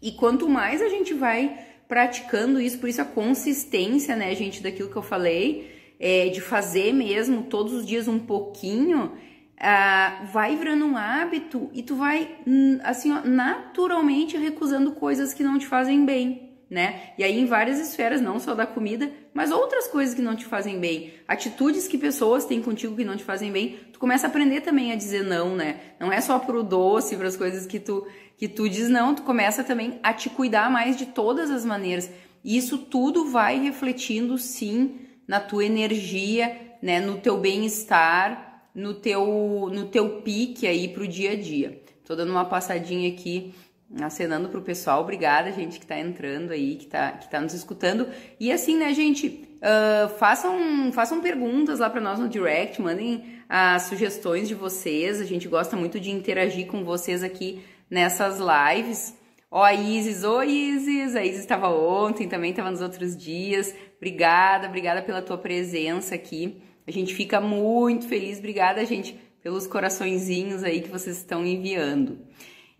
E 0.00 0.12
quanto 0.12 0.48
mais 0.48 0.82
a 0.82 0.88
gente 0.88 1.14
vai 1.14 1.56
praticando 1.92 2.58
isso, 2.58 2.78
por 2.78 2.88
isso 2.88 3.02
a 3.02 3.04
consistência, 3.04 4.16
né, 4.16 4.34
gente, 4.34 4.62
daquilo 4.62 4.88
que 4.88 4.96
eu 4.96 5.02
falei, 5.02 5.70
é, 6.00 6.30
de 6.30 6.40
fazer 6.40 6.90
mesmo 6.90 7.42
todos 7.42 7.74
os 7.74 7.86
dias 7.86 8.08
um 8.08 8.18
pouquinho, 8.18 9.12
ah, 9.60 10.22
vai 10.32 10.56
virando 10.56 10.86
um 10.86 10.96
hábito 10.96 11.68
e 11.74 11.82
tu 11.82 11.94
vai, 11.94 12.34
hum, 12.46 12.78
assim, 12.82 13.12
ó, 13.12 13.20
naturalmente 13.22 14.38
recusando 14.38 14.92
coisas 14.92 15.34
que 15.34 15.42
não 15.42 15.58
te 15.58 15.66
fazem 15.66 16.02
bem 16.02 16.51
né? 16.72 17.12
E 17.18 17.22
aí 17.22 17.38
em 17.38 17.44
várias 17.44 17.78
esferas, 17.78 18.22
não 18.22 18.40
só 18.40 18.54
da 18.54 18.66
comida, 18.66 19.12
mas 19.34 19.50
outras 19.50 19.88
coisas 19.88 20.14
que 20.14 20.22
não 20.22 20.34
te 20.34 20.46
fazem 20.46 20.80
bem, 20.80 21.12
atitudes 21.28 21.86
que 21.86 21.98
pessoas 21.98 22.46
têm 22.46 22.62
contigo 22.62 22.96
que 22.96 23.04
não 23.04 23.14
te 23.14 23.22
fazem 23.22 23.52
bem, 23.52 23.78
tu 23.92 23.98
começa 23.98 24.26
a 24.26 24.30
aprender 24.30 24.62
também 24.62 24.90
a 24.90 24.96
dizer 24.96 25.22
não, 25.22 25.54
né? 25.54 25.80
Não 26.00 26.10
é 26.10 26.18
só 26.22 26.38
pro 26.38 26.62
doce, 26.62 27.14
para 27.14 27.28
as 27.28 27.36
coisas 27.36 27.66
que 27.66 27.78
tu 27.78 28.06
que 28.38 28.48
tu 28.48 28.70
diz 28.70 28.88
não, 28.88 29.14
tu 29.14 29.22
começa 29.22 29.62
também 29.62 30.00
a 30.02 30.14
te 30.14 30.30
cuidar 30.30 30.70
mais 30.70 30.96
de 30.96 31.04
todas 31.04 31.50
as 31.50 31.62
maneiras. 31.62 32.10
E 32.42 32.56
isso 32.56 32.78
tudo 32.78 33.26
vai 33.26 33.60
refletindo 33.60 34.38
sim 34.38 34.98
na 35.28 35.40
tua 35.40 35.66
energia, 35.66 36.58
né, 36.80 37.00
no 37.00 37.18
teu 37.18 37.36
bem-estar, 37.36 38.70
no 38.74 38.94
teu 38.94 39.68
no 39.70 39.88
teu 39.88 40.22
pique 40.22 40.66
aí 40.66 40.88
pro 40.88 41.06
dia 41.06 41.32
a 41.32 41.36
dia. 41.36 41.82
Tô 42.02 42.16
dando 42.16 42.30
uma 42.30 42.46
passadinha 42.46 43.10
aqui 43.10 43.52
acenando 44.00 44.48
pro 44.48 44.62
pessoal. 44.62 45.02
Obrigada, 45.02 45.52
gente, 45.52 45.78
que 45.78 45.86
tá 45.86 45.98
entrando 45.98 46.52
aí, 46.52 46.76
que 46.76 46.86
tá, 46.86 47.12
que 47.12 47.30
tá 47.30 47.40
nos 47.40 47.54
escutando. 47.54 48.06
E 48.38 48.50
assim, 48.50 48.76
né, 48.76 48.94
gente, 48.94 49.48
uh, 49.58 50.08
façam, 50.18 50.90
façam 50.92 51.20
perguntas 51.20 51.80
lá 51.80 51.90
para 51.90 52.00
nós 52.00 52.18
no 52.18 52.28
direct, 52.28 52.80
mandem 52.80 53.24
as 53.48 53.82
sugestões 53.82 54.48
de 54.48 54.54
vocês. 54.54 55.20
A 55.20 55.24
gente 55.24 55.48
gosta 55.48 55.76
muito 55.76 56.00
de 56.00 56.10
interagir 56.10 56.66
com 56.66 56.84
vocês 56.84 57.22
aqui 57.22 57.62
nessas 57.90 58.38
lives. 58.38 59.14
Ó, 59.50 59.62
a 59.62 59.74
Isis, 59.74 60.24
oi 60.24 60.48
Isis, 60.48 61.14
a 61.14 61.22
Isis 61.22 61.40
estava 61.40 61.68
ontem, 61.68 62.26
também 62.26 62.50
estava 62.50 62.70
nos 62.70 62.80
outros 62.80 63.14
dias. 63.14 63.74
Obrigada, 63.98 64.66
obrigada 64.66 65.02
pela 65.02 65.20
tua 65.20 65.36
presença 65.36 66.14
aqui. 66.14 66.62
A 66.86 66.90
gente 66.90 67.14
fica 67.14 67.40
muito 67.40 68.08
feliz, 68.08 68.38
obrigada, 68.38 68.84
gente, 68.86 69.14
pelos 69.42 69.66
coraçõezinhos 69.66 70.64
aí 70.64 70.80
que 70.80 70.88
vocês 70.88 71.18
estão 71.18 71.44
enviando. 71.44 72.18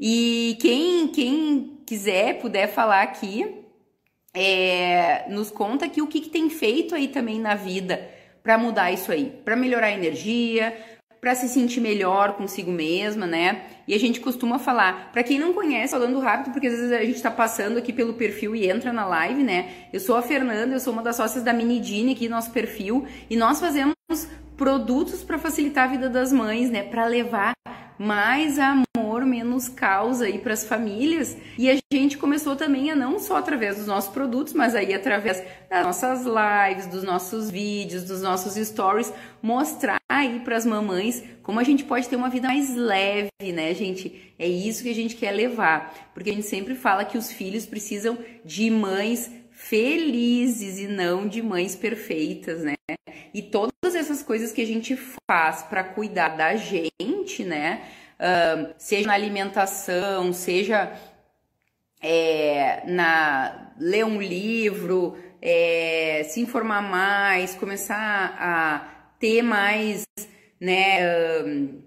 E 0.04 0.58
quem, 0.60 1.06
quem 1.06 1.78
quiser, 1.86 2.40
puder 2.40 2.66
falar 2.66 3.02
aqui, 3.02 3.62
é, 4.34 5.30
nos 5.30 5.48
conta 5.48 5.86
aqui 5.86 6.02
o 6.02 6.08
que, 6.08 6.22
que 6.22 6.28
tem 6.28 6.50
feito 6.50 6.92
aí 6.92 7.06
também 7.06 7.38
na 7.38 7.54
vida 7.54 8.10
para 8.42 8.58
mudar 8.58 8.90
isso 8.90 9.12
aí, 9.12 9.32
para 9.44 9.54
melhorar 9.54 9.86
a 9.86 9.92
energia, 9.92 10.76
para 11.20 11.36
se 11.36 11.48
sentir 11.48 11.80
melhor 11.80 12.32
consigo 12.32 12.72
mesma, 12.72 13.28
né? 13.28 13.62
E 13.86 13.94
a 13.94 13.98
gente 13.98 14.18
costuma 14.18 14.58
falar, 14.58 15.12
para 15.12 15.22
quem 15.22 15.38
não 15.38 15.52
conhece, 15.52 15.92
falando 15.92 16.18
rápido, 16.18 16.52
porque 16.52 16.66
às 16.66 16.72
vezes 16.72 16.90
a 16.90 17.04
gente 17.04 17.22
tá 17.22 17.30
passando 17.30 17.78
aqui 17.78 17.92
pelo 17.92 18.14
perfil 18.14 18.56
e 18.56 18.68
entra 18.68 18.92
na 18.92 19.06
live, 19.06 19.44
né? 19.44 19.86
Eu 19.92 20.00
sou 20.00 20.16
a 20.16 20.22
Fernanda, 20.22 20.74
eu 20.74 20.80
sou 20.80 20.92
uma 20.92 21.02
das 21.02 21.14
sócias 21.14 21.44
da 21.44 21.52
Minidine 21.52 22.10
aqui 22.10 22.28
no 22.28 22.34
nosso 22.34 22.50
perfil, 22.50 23.06
e 23.30 23.36
nós 23.36 23.60
fazemos 23.60 23.94
produtos 24.56 25.22
para 25.22 25.38
facilitar 25.38 25.84
a 25.84 25.90
vida 25.90 26.08
das 26.08 26.32
mães, 26.32 26.70
né? 26.70 26.82
Para 26.82 27.06
levar 27.06 27.52
mais 27.98 28.58
amor, 28.58 29.24
menos 29.24 29.68
causa 29.68 30.24
aí 30.24 30.38
para 30.38 30.52
as 30.52 30.64
famílias. 30.64 31.36
E 31.56 31.70
a 31.70 31.78
gente 31.92 32.18
começou 32.18 32.56
também 32.56 32.90
a 32.90 32.96
não 32.96 33.18
só 33.18 33.36
através 33.36 33.76
dos 33.76 33.86
nossos 33.86 34.10
produtos, 34.12 34.54
mas 34.54 34.74
aí 34.74 34.92
através 34.92 35.42
das 35.70 35.84
nossas 35.84 36.24
lives, 36.24 36.86
dos 36.86 37.04
nossos 37.04 37.50
vídeos, 37.50 38.04
dos 38.04 38.20
nossos 38.20 38.54
stories, 38.54 39.12
mostrar 39.40 40.00
aí 40.08 40.40
para 40.40 40.56
as 40.56 40.66
mamães 40.66 41.22
como 41.42 41.60
a 41.60 41.64
gente 41.64 41.84
pode 41.84 42.08
ter 42.08 42.16
uma 42.16 42.28
vida 42.28 42.48
mais 42.48 42.74
leve, 42.74 43.30
né, 43.52 43.74
gente? 43.74 44.34
É 44.38 44.48
isso 44.48 44.82
que 44.82 44.90
a 44.90 44.94
gente 44.94 45.16
quer 45.16 45.32
levar, 45.32 46.10
porque 46.14 46.30
a 46.30 46.34
gente 46.34 46.46
sempre 46.46 46.74
fala 46.74 47.04
que 47.04 47.18
os 47.18 47.30
filhos 47.30 47.66
precisam 47.66 48.18
de 48.44 48.70
mães 48.70 49.30
felizes 49.50 50.78
e 50.78 50.88
não 50.88 51.28
de 51.28 51.40
mães 51.40 51.76
perfeitas, 51.76 52.62
né? 52.62 52.74
E 53.34 53.42
todas 53.42 53.94
essas 53.94 54.22
coisas 54.22 54.52
que 54.52 54.60
a 54.60 54.66
gente 54.66 54.96
faz 55.28 55.62
para 55.62 55.84
cuidar 55.84 56.30
da 56.30 56.56
gente, 56.56 57.44
né? 57.44 57.82
Uh, 58.18 58.72
seja 58.78 59.06
na 59.06 59.14
alimentação, 59.14 60.32
seja 60.32 60.92
é, 62.00 62.82
na 62.86 63.72
ler 63.78 64.04
um 64.04 64.20
livro, 64.20 65.16
é, 65.40 66.24
se 66.28 66.40
informar 66.40 66.82
mais, 66.82 67.54
começar 67.54 68.36
a 68.38 69.14
ter 69.18 69.42
mais, 69.42 70.04
né? 70.60 70.98
Uh, 71.42 71.82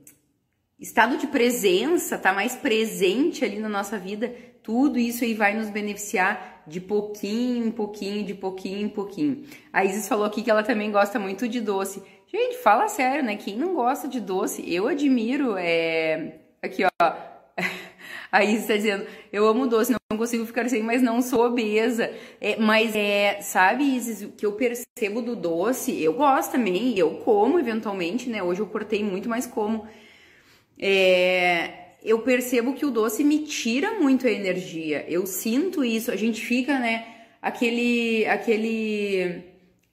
estado 0.80 1.18
de 1.18 1.28
presença, 1.28 2.18
tá 2.18 2.34
mais 2.34 2.56
presente 2.56 3.46
ali 3.46 3.60
na 3.60 3.70
nossa 3.70 3.98
vida, 3.98 4.34
tudo 4.62 5.00
isso 5.00 5.24
aí 5.24 5.34
vai 5.34 5.54
nos 5.54 5.70
beneficiar 5.70 6.55
de 6.67 6.81
pouquinho 6.81 7.67
em 7.67 7.72
pouquinho, 7.72 8.25
de 8.25 8.34
pouquinho 8.34 8.86
em 8.86 8.89
pouquinho. 8.89 9.43
A 9.72 9.86
Isis 9.86 10.07
falou 10.07 10.25
aqui 10.25 10.41
que 10.41 10.50
ela 10.50 10.63
também 10.63 10.91
gosta 10.91 11.19
muito 11.19 11.48
de 11.48 11.62
doce. 11.62 12.01
Gente, 12.27 12.57
fala 12.57 12.88
sério, 12.88 13.24
né? 13.24 13.36
Quem 13.36 13.55
não 13.55 13.75
gosta 13.75 14.07
de 14.07 14.19
doce, 14.19 14.63
eu 14.72 14.88
admiro. 14.88 15.55
É... 15.57 16.39
Aqui, 16.62 16.84
ó. 16.84 17.13
A 18.31 18.43
Isis 18.43 18.62
está 18.62 18.75
dizendo, 18.75 19.07
eu 19.31 19.48
amo 19.48 19.67
doce, 19.67 19.95
não 20.12 20.17
consigo 20.17 20.45
ficar 20.45 20.67
sem, 20.67 20.84
mas 20.84 21.01
não 21.01 21.22
sou 21.22 21.45
obesa. 21.45 22.12
É, 22.41 22.57
mas 22.57 22.93
é, 22.95 23.39
sabe, 23.41 23.84
Isis, 23.84 24.24
o 24.24 24.31
que 24.31 24.45
eu 24.45 24.53
percebo 24.53 25.22
do 25.22 25.36
doce, 25.36 26.03
eu 26.03 26.13
gosto 26.13 26.51
também, 26.51 26.98
eu 26.98 27.19
como 27.19 27.57
eventualmente, 27.60 28.29
né? 28.29 28.43
Hoje 28.43 28.60
eu 28.60 28.67
cortei 28.67 29.03
muito, 29.03 29.29
mas 29.29 29.45
como. 29.45 29.88
É, 30.77 31.85
eu 32.06 32.20
percebo 32.20 32.74
que 32.74 32.86
o 32.86 32.92
doce 32.92 33.24
me 33.24 33.40
tira 33.40 33.94
muito 34.00 34.28
a 34.28 34.32
energia. 34.32 35.04
Eu 35.08 35.26
sinto 35.26 35.84
isso. 35.84 36.12
A 36.12 36.16
gente 36.16 36.46
fica, 36.46 36.78
né, 36.78 37.06
aquele 37.42 38.26
aquele 38.28 39.44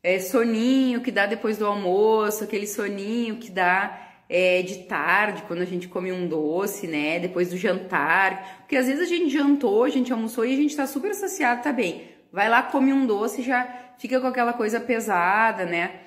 é, 0.02 0.18
soninho 0.18 1.00
que 1.00 1.10
dá 1.10 1.26
depois 1.26 1.56
do 1.56 1.66
almoço, 1.66 2.44
aquele 2.44 2.66
soninho 2.66 3.36
que 3.36 3.50
dá 3.50 3.98
é, 4.28 4.62
de 4.62 4.80
tarde, 4.84 5.42
quando 5.48 5.62
a 5.62 5.66
gente 5.66 5.88
come 5.88 6.12
um 6.12 6.26
doce, 6.26 6.86
né, 6.86 7.18
depois 7.18 7.50
do 7.50 7.56
jantar. 7.56 8.58
Porque 8.60 8.76
às 8.76 8.86
vezes 8.86 9.02
a 9.02 9.06
gente 9.06 9.30
jantou, 9.30 9.84
a 9.84 9.88
gente 9.88 10.12
almoçou 10.12 10.44
e 10.44 10.52
a 10.52 10.56
gente 10.56 10.76
tá 10.76 10.86
super 10.86 11.14
saciado, 11.14 11.62
tá 11.62 11.72
bem. 11.72 12.10
Vai 12.30 12.48
lá, 12.48 12.62
come 12.62 12.92
um 12.92 13.06
doce 13.06 13.42
já 13.42 13.94
fica 13.98 14.20
com 14.20 14.26
aquela 14.26 14.52
coisa 14.52 14.80
pesada, 14.80 15.64
né? 15.64 16.00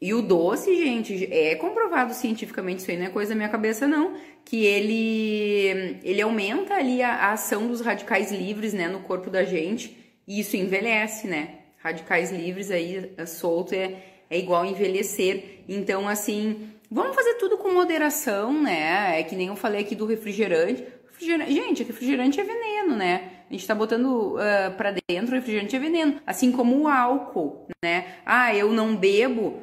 E 0.00 0.12
o 0.12 0.20
doce, 0.20 0.76
gente, 0.76 1.32
é 1.32 1.54
comprovado 1.54 2.12
cientificamente, 2.12 2.82
isso 2.82 2.90
aí 2.90 2.98
não 2.98 3.06
é 3.06 3.10
coisa 3.10 3.30
da 3.30 3.36
minha 3.36 3.48
cabeça, 3.48 3.86
não, 3.86 4.14
que 4.44 4.64
ele, 4.64 5.98
ele 6.04 6.20
aumenta 6.20 6.74
ali 6.74 7.02
a, 7.02 7.14
a 7.14 7.32
ação 7.32 7.66
dos 7.66 7.80
radicais 7.80 8.30
livres, 8.30 8.74
né, 8.74 8.88
no 8.88 9.00
corpo 9.00 9.30
da 9.30 9.42
gente, 9.42 9.96
e 10.28 10.40
isso 10.40 10.56
envelhece, 10.56 11.26
né? 11.26 11.60
Radicais 11.78 12.30
livres 12.30 12.70
aí, 12.70 13.12
solto, 13.26 13.74
é, 13.74 14.02
é 14.28 14.38
igual 14.38 14.66
envelhecer. 14.66 15.62
Então, 15.68 16.08
assim, 16.08 16.70
vamos 16.90 17.14
fazer 17.14 17.34
tudo 17.34 17.56
com 17.58 17.72
moderação, 17.72 18.52
né? 18.60 19.20
É 19.20 19.22
que 19.22 19.36
nem 19.36 19.48
eu 19.48 19.56
falei 19.56 19.80
aqui 19.80 19.94
do 19.94 20.04
refrigerante. 20.04 20.84
refrigerante 21.08 21.52
gente, 21.52 21.84
refrigerante 21.84 22.40
é 22.40 22.44
veneno, 22.44 22.96
né? 22.96 23.30
A 23.48 23.52
gente 23.52 23.66
tá 23.66 23.74
botando 23.74 24.34
uh, 24.34 24.76
pra 24.76 24.92
dentro, 25.08 25.34
refrigerante 25.36 25.76
é 25.76 25.78
veneno. 25.78 26.20
Assim 26.26 26.50
como 26.50 26.82
o 26.82 26.88
álcool, 26.88 27.68
né? 27.84 28.16
Ah, 28.26 28.52
eu 28.52 28.72
não 28.72 28.96
bebo, 28.96 29.62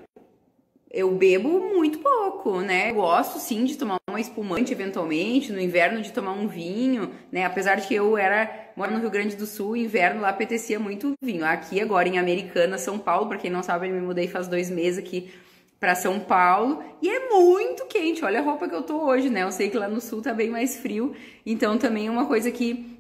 eu 0.94 1.10
bebo 1.16 1.50
muito 1.74 1.98
pouco, 1.98 2.62
né? 2.62 2.92
Eu 2.92 2.96
gosto 2.96 3.40
sim 3.40 3.66
de 3.66 3.76
tomar 3.76 3.98
uma 4.08 4.22
espumante 4.22 4.72
eventualmente, 4.72 5.52
no 5.52 5.60
inverno 5.60 6.04
de 6.04 6.14
tomar 6.14 6.34
um 6.34 6.48
vinho, 6.48 7.10
né? 7.32 7.46
Apesar 7.46 7.76
de 7.76 7.88
que 7.88 7.96
eu 7.96 8.16
era 8.16 8.70
moro 8.76 8.92
no 8.92 9.00
Rio 9.00 9.10
Grande 9.10 9.36
do 9.36 9.48
Sul, 9.48 9.76
inverno 9.76 10.22
lá 10.22 10.30
apetecia 10.30 10.80
muito 10.80 11.14
vinho. 11.20 11.44
Aqui 11.44 11.82
agora 11.82 12.08
em 12.08 12.20
Americana, 12.20 12.78
São 12.78 13.00
Paulo, 13.00 13.28
para 13.28 13.40
quem 13.40 13.50
não 13.50 13.64
sabe, 13.64 13.88
eu 13.88 13.94
me 13.94 14.02
mudei 14.02 14.28
faz 14.28 14.48
dois 14.48 14.70
meses 14.70 15.00
aqui 15.00 15.34
para 15.80 15.96
São 15.96 16.20
Paulo 16.20 16.84
e 17.02 17.10
é 17.10 17.28
muito 17.28 17.86
quente. 17.88 18.24
Olha 18.24 18.40
a 18.40 18.44
roupa 18.44 18.70
que 18.70 18.76
eu 18.76 18.84
tô 18.84 19.04
hoje, 19.04 19.32
né? 19.32 19.42
Eu 19.42 19.52
sei 19.52 19.72
que 19.72 19.78
lá 19.78 19.88
no 19.88 20.00
sul 20.00 20.22
tá 20.22 20.32
bem 20.32 20.50
mais 20.50 20.78
frio, 20.78 21.16
então 21.44 21.76
também 21.78 22.06
é 22.06 22.12
uma 22.12 22.28
coisa 22.28 22.52
que 22.52 22.93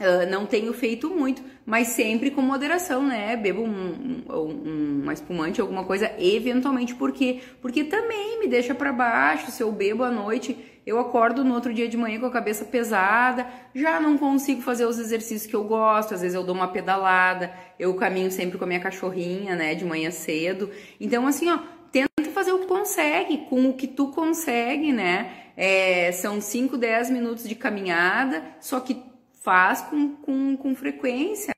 Uh, 0.00 0.30
não 0.30 0.46
tenho 0.46 0.72
feito 0.72 1.10
muito, 1.10 1.42
mas 1.66 1.88
sempre 1.88 2.30
com 2.30 2.40
moderação, 2.40 3.04
né? 3.04 3.36
Bebo 3.36 3.62
um, 3.62 4.22
um, 4.30 5.02
um, 5.04 5.12
espumante, 5.12 5.60
alguma 5.60 5.82
coisa, 5.84 6.12
eventualmente, 6.16 6.94
por 6.94 7.10
quê? 7.10 7.40
Porque 7.60 7.82
também 7.82 8.38
me 8.38 8.46
deixa 8.46 8.72
para 8.76 8.92
baixo. 8.92 9.50
Se 9.50 9.60
eu 9.60 9.72
bebo 9.72 10.04
à 10.04 10.10
noite, 10.10 10.56
eu 10.86 11.00
acordo 11.00 11.42
no 11.42 11.52
outro 11.52 11.74
dia 11.74 11.88
de 11.88 11.96
manhã 11.96 12.20
com 12.20 12.26
a 12.26 12.30
cabeça 12.30 12.64
pesada, 12.64 13.44
já 13.74 13.98
não 13.98 14.16
consigo 14.16 14.62
fazer 14.62 14.86
os 14.86 15.00
exercícios 15.00 15.50
que 15.50 15.56
eu 15.56 15.64
gosto. 15.64 16.14
Às 16.14 16.20
vezes 16.20 16.36
eu 16.36 16.44
dou 16.44 16.54
uma 16.54 16.68
pedalada, 16.68 17.52
eu 17.76 17.92
caminho 17.94 18.30
sempre 18.30 18.56
com 18.56 18.62
a 18.62 18.68
minha 18.68 18.80
cachorrinha, 18.80 19.56
né, 19.56 19.74
de 19.74 19.84
manhã 19.84 20.12
cedo. 20.12 20.70
Então, 21.00 21.26
assim, 21.26 21.50
ó, 21.50 21.58
tenta 21.90 22.30
fazer 22.32 22.52
o 22.52 22.60
que 22.60 22.66
consegue, 22.66 23.38
com 23.48 23.68
o 23.68 23.74
que 23.74 23.88
tu 23.88 24.12
consegue, 24.12 24.92
né? 24.92 25.32
É, 25.56 26.12
são 26.12 26.40
5, 26.40 26.76
10 26.76 27.10
minutos 27.10 27.48
de 27.48 27.56
caminhada, 27.56 28.44
só 28.60 28.78
que 28.78 29.08
faz 29.40 29.80
com, 29.82 30.16
com, 30.16 30.56
com 30.56 30.74
frequência. 30.74 31.52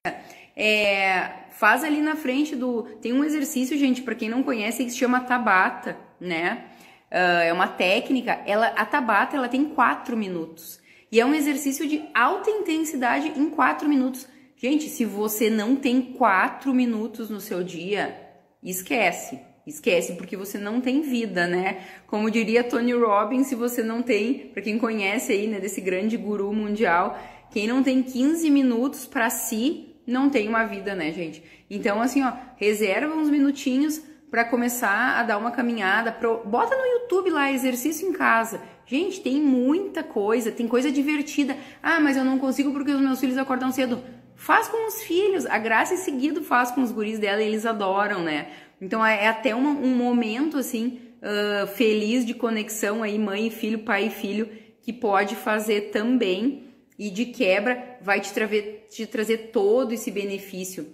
É, 0.57 1.41
Faz 1.61 1.85
ali 1.85 2.01
na 2.01 2.17
frente 2.17 2.57
do. 2.57 2.85
Tem 3.03 3.13
um 3.13 3.23
exercício, 3.23 3.77
gente, 3.77 4.01
para 4.01 4.15
quem 4.15 4.31
não 4.31 4.43
conhece, 4.43 4.83
que 4.83 4.91
se 4.91 4.97
chama 4.97 5.21
Tabata, 5.21 5.95
né? 6.19 6.65
Uh, 7.13 7.43
é 7.45 7.53
uma 7.53 7.69
técnica. 7.69 8.41
Ela, 8.47 8.69
a 8.69 8.87
Tabata 8.87 9.37
ela 9.37 9.47
tem 9.47 9.67
4 9.67 10.17
minutos. 10.17 10.81
E 11.13 11.21
é 11.21 11.27
um 11.27 11.35
exercício 11.35 11.87
de 11.87 12.03
alta 12.15 12.49
intensidade 12.49 13.31
em 13.37 13.51
4 13.51 13.87
minutos. 13.87 14.27
Gente, 14.57 14.89
se 14.89 15.05
você 15.05 15.51
não 15.51 15.77
tem 15.77 16.01
4 16.01 16.73
minutos 16.73 17.29
no 17.29 17.43
seu 17.43 17.63
dia, 17.63 18.19
esquece. 18.63 19.39
Esquece, 19.67 20.15
porque 20.15 20.39
você 20.39 20.57
não 20.57 20.81
tem 20.81 21.03
vida, 21.03 21.47
né? 21.47 21.85
Como 22.07 22.31
diria 22.31 22.65
Tony 22.65 22.95
Robbins, 22.95 23.49
se 23.49 23.55
você 23.55 23.83
não 23.83 24.01
tem, 24.01 24.49
para 24.55 24.63
quem 24.63 24.79
conhece 24.79 25.33
aí, 25.33 25.47
né, 25.47 25.61
desse 25.61 25.83
grande 25.83 26.17
guru 26.17 26.51
mundial, 26.55 27.19
quem 27.51 27.67
não 27.67 27.83
tem 27.83 28.03
15 28.03 28.49
minutos 28.51 29.07
para 29.07 29.29
si, 29.31 29.97
não 30.07 30.31
tem 30.31 30.49
uma 30.49 30.65
vida, 30.65 30.95
né, 30.95 31.13
gente? 31.13 31.43
Então, 31.69 32.01
assim, 32.01 32.23
ó, 32.23 32.33
reserva 32.57 33.15
uns 33.15 33.29
minutinhos 33.29 34.03
para 34.31 34.45
começar 34.45 35.19
a 35.19 35.23
dar 35.25 35.39
uma 35.39 35.51
caminhada, 35.51 36.13
pro... 36.13 36.43
bota 36.45 36.77
no 36.77 36.85
YouTube 36.85 37.31
lá 37.31 37.51
exercício 37.51 38.09
em 38.09 38.13
casa. 38.13 38.61
Gente, 38.87 39.21
tem 39.21 39.41
muita 39.41 40.03
coisa, 40.03 40.53
tem 40.53 40.69
coisa 40.69 40.91
divertida. 40.91 41.57
Ah, 41.83 42.01
mas 42.01 42.17
eu 42.17 42.25
não 42.25 42.39
consigo 42.39 42.73
porque 42.73 42.93
os 42.93 43.01
meus 43.01 43.19
filhos 43.19 43.37
acordam 43.37 43.73
cedo. 43.73 44.03
Faz 44.37 44.69
com 44.69 44.87
os 44.87 45.03
filhos, 45.03 45.47
a 45.47 45.59
Graça 45.59 45.95
em 45.95 45.99
seguido 45.99 46.43
faz 46.43 46.71
com 46.71 46.81
os 46.81 46.91
guris 46.91 47.19
dela 47.19 47.43
e 47.43 47.47
eles 47.47 47.67
adoram, 47.67 48.23
né? 48.23 48.49
Então 48.81 49.05
é, 49.05 49.25
é 49.25 49.29
até 49.29 49.55
um, 49.55 49.67
um 49.67 49.95
momento 49.95 50.57
assim 50.57 50.99
uh, 51.21 51.67
feliz 51.67 52.25
de 52.25 52.33
conexão 52.33 53.03
aí 53.03 53.19
mãe 53.19 53.49
e 53.49 53.51
filho, 53.51 53.81
pai 53.81 54.07
e 54.07 54.11
filho 54.11 54.49
que 54.81 54.93
pode 54.93 55.37
fazer 55.37 55.91
também 55.91 56.70
e 57.01 57.09
de 57.09 57.25
quebra 57.25 57.97
vai 58.03 58.21
te, 58.21 58.31
traver, 58.31 58.87
te 58.91 59.07
trazer 59.07 59.49
todo 59.51 59.95
esse 59.95 60.11
benefício. 60.11 60.87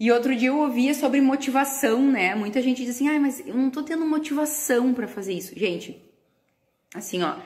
E 0.00 0.10
outro 0.10 0.34
dia 0.34 0.48
eu 0.48 0.56
ouvia 0.56 0.94
sobre 0.94 1.20
motivação, 1.20 2.00
né? 2.10 2.34
Muita 2.34 2.62
gente 2.62 2.82
diz 2.82 2.96
assim, 2.96 3.06
ah, 3.06 3.20
mas 3.20 3.46
eu 3.46 3.54
não 3.54 3.68
tô 3.68 3.82
tendo 3.82 4.06
motivação 4.06 4.94
para 4.94 5.06
fazer 5.06 5.34
isso. 5.34 5.52
Gente, 5.54 6.02
assim, 6.94 7.22
ó, 7.22 7.36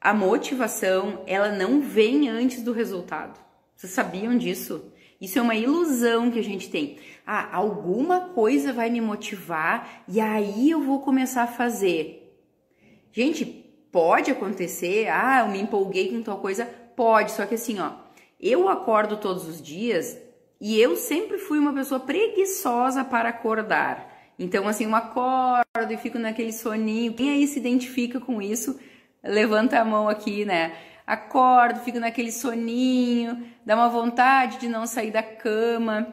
a 0.00 0.12
motivação, 0.12 1.22
ela 1.24 1.52
não 1.52 1.80
vem 1.80 2.28
antes 2.28 2.64
do 2.64 2.72
resultado. 2.72 3.38
Vocês 3.76 3.92
sabiam 3.92 4.36
disso? 4.36 4.92
Isso 5.20 5.38
é 5.38 5.42
uma 5.42 5.54
ilusão 5.54 6.32
que 6.32 6.40
a 6.40 6.44
gente 6.44 6.68
tem. 6.68 6.98
Ah, 7.24 7.48
alguma 7.56 8.30
coisa 8.30 8.72
vai 8.72 8.90
me 8.90 9.00
motivar 9.00 10.02
e 10.08 10.20
aí 10.20 10.68
eu 10.68 10.82
vou 10.82 10.98
começar 10.98 11.44
a 11.44 11.46
fazer. 11.46 12.36
Gente, 13.12 13.44
pode 13.92 14.32
acontecer. 14.32 15.06
Ah, 15.08 15.44
eu 15.44 15.48
me 15.52 15.60
empolguei 15.60 16.10
com 16.10 16.22
tal 16.22 16.38
coisa. 16.38 16.81
Pode, 17.02 17.32
só 17.32 17.44
que 17.44 17.56
assim, 17.56 17.80
ó, 17.80 17.90
eu 18.40 18.68
acordo 18.68 19.16
todos 19.16 19.48
os 19.48 19.60
dias 19.60 20.16
e 20.60 20.80
eu 20.80 20.94
sempre 20.94 21.36
fui 21.36 21.58
uma 21.58 21.72
pessoa 21.72 21.98
preguiçosa 21.98 23.04
para 23.04 23.30
acordar. 23.30 24.08
Então, 24.38 24.68
assim, 24.68 24.84
eu 24.84 24.94
acordo 24.94 25.90
e 25.90 25.96
fico 25.96 26.16
naquele 26.16 26.52
soninho. 26.52 27.12
Quem 27.12 27.30
aí 27.30 27.48
se 27.48 27.58
identifica 27.58 28.20
com 28.20 28.40
isso? 28.40 28.78
Levanta 29.20 29.80
a 29.80 29.84
mão 29.84 30.08
aqui, 30.08 30.44
né? 30.44 30.76
acordo, 31.04 31.80
fico 31.80 31.98
naquele 31.98 32.30
soninho, 32.30 33.44
dá 33.66 33.74
uma 33.74 33.88
vontade 33.88 34.60
de 34.60 34.68
não 34.68 34.86
sair 34.86 35.10
da 35.10 35.24
cama. 35.24 36.06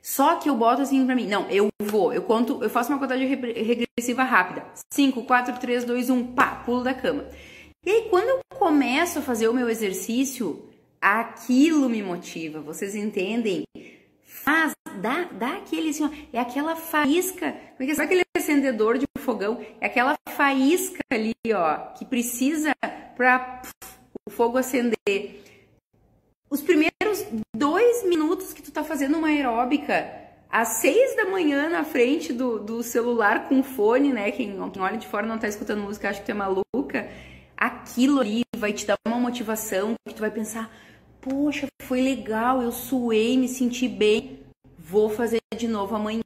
Só 0.00 0.36
que 0.36 0.48
eu 0.48 0.54
boto 0.54 0.82
assim 0.82 1.04
pra 1.04 1.16
mim, 1.16 1.26
não, 1.26 1.50
eu 1.50 1.68
vou, 1.82 2.12
eu 2.12 2.22
conto, 2.22 2.62
eu 2.62 2.70
faço 2.70 2.92
uma 2.92 3.00
contagem 3.00 3.26
regressiva 3.26 4.22
rápida. 4.22 4.64
5, 4.92 5.24
4, 5.24 5.58
3, 5.58 5.84
2, 5.84 6.10
1, 6.10 6.32
pá, 6.32 6.62
pulo 6.64 6.84
da 6.84 6.94
cama. 6.94 7.24
E 7.86 7.90
aí, 7.90 8.06
quando 8.08 8.28
eu 8.28 8.40
começo 8.56 9.18
a 9.18 9.22
fazer 9.22 9.46
o 9.46 9.52
meu 9.52 9.68
exercício, 9.68 10.70
aquilo 10.98 11.86
me 11.86 12.02
motiva, 12.02 12.58
vocês 12.60 12.94
entendem? 12.94 13.64
Faz, 14.24 14.72
dá, 15.02 15.24
dá 15.24 15.56
aquele 15.58 15.90
assim, 15.90 16.04
ó, 16.04 16.10
é 16.32 16.40
aquela 16.40 16.76
faísca, 16.76 17.54
porque 17.76 17.92
é 17.92 17.94
sabe 17.94 18.06
aquele 18.06 18.22
acendedor 18.34 18.96
de 18.96 19.04
fogão? 19.18 19.60
É 19.82 19.86
aquela 19.86 20.14
faísca 20.30 21.00
ali, 21.12 21.34
ó, 21.52 21.92
que 21.92 22.06
precisa 22.06 22.72
para 23.14 23.60
o 24.26 24.30
fogo 24.30 24.56
acender. 24.56 25.42
Os 26.48 26.62
primeiros 26.62 27.26
dois 27.54 28.02
minutos 28.04 28.54
que 28.54 28.62
tu 28.62 28.72
tá 28.72 28.82
fazendo 28.82 29.18
uma 29.18 29.28
aeróbica, 29.28 30.10
às 30.50 30.80
seis 30.80 31.14
da 31.16 31.26
manhã 31.26 31.68
na 31.68 31.84
frente 31.84 32.32
do, 32.32 32.58
do 32.58 32.82
celular 32.82 33.46
com 33.46 33.62
fone, 33.62 34.10
né? 34.10 34.30
Quem, 34.30 34.56
quem 34.70 34.82
olha 34.82 34.96
de 34.96 35.06
fora 35.06 35.26
não 35.26 35.36
tá 35.36 35.48
escutando 35.48 35.82
música, 35.82 36.08
acha 36.08 36.20
que 36.20 36.26
tu 36.26 36.30
é 36.30 36.34
maluca. 36.34 37.10
Aquilo 37.56 38.20
ali 38.20 38.42
vai 38.56 38.72
te 38.72 38.86
dar 38.86 38.96
uma 39.06 39.18
motivação 39.18 39.94
que 40.06 40.14
tu 40.14 40.20
vai 40.20 40.30
pensar, 40.30 40.70
poxa, 41.20 41.66
foi 41.82 42.00
legal, 42.00 42.62
eu 42.62 42.72
suei, 42.72 43.36
me 43.36 43.48
senti 43.48 43.88
bem 43.88 44.44
vou 44.84 45.08
fazer 45.08 45.40
de 45.56 45.66
novo 45.66 45.96
amanhã. 45.96 46.22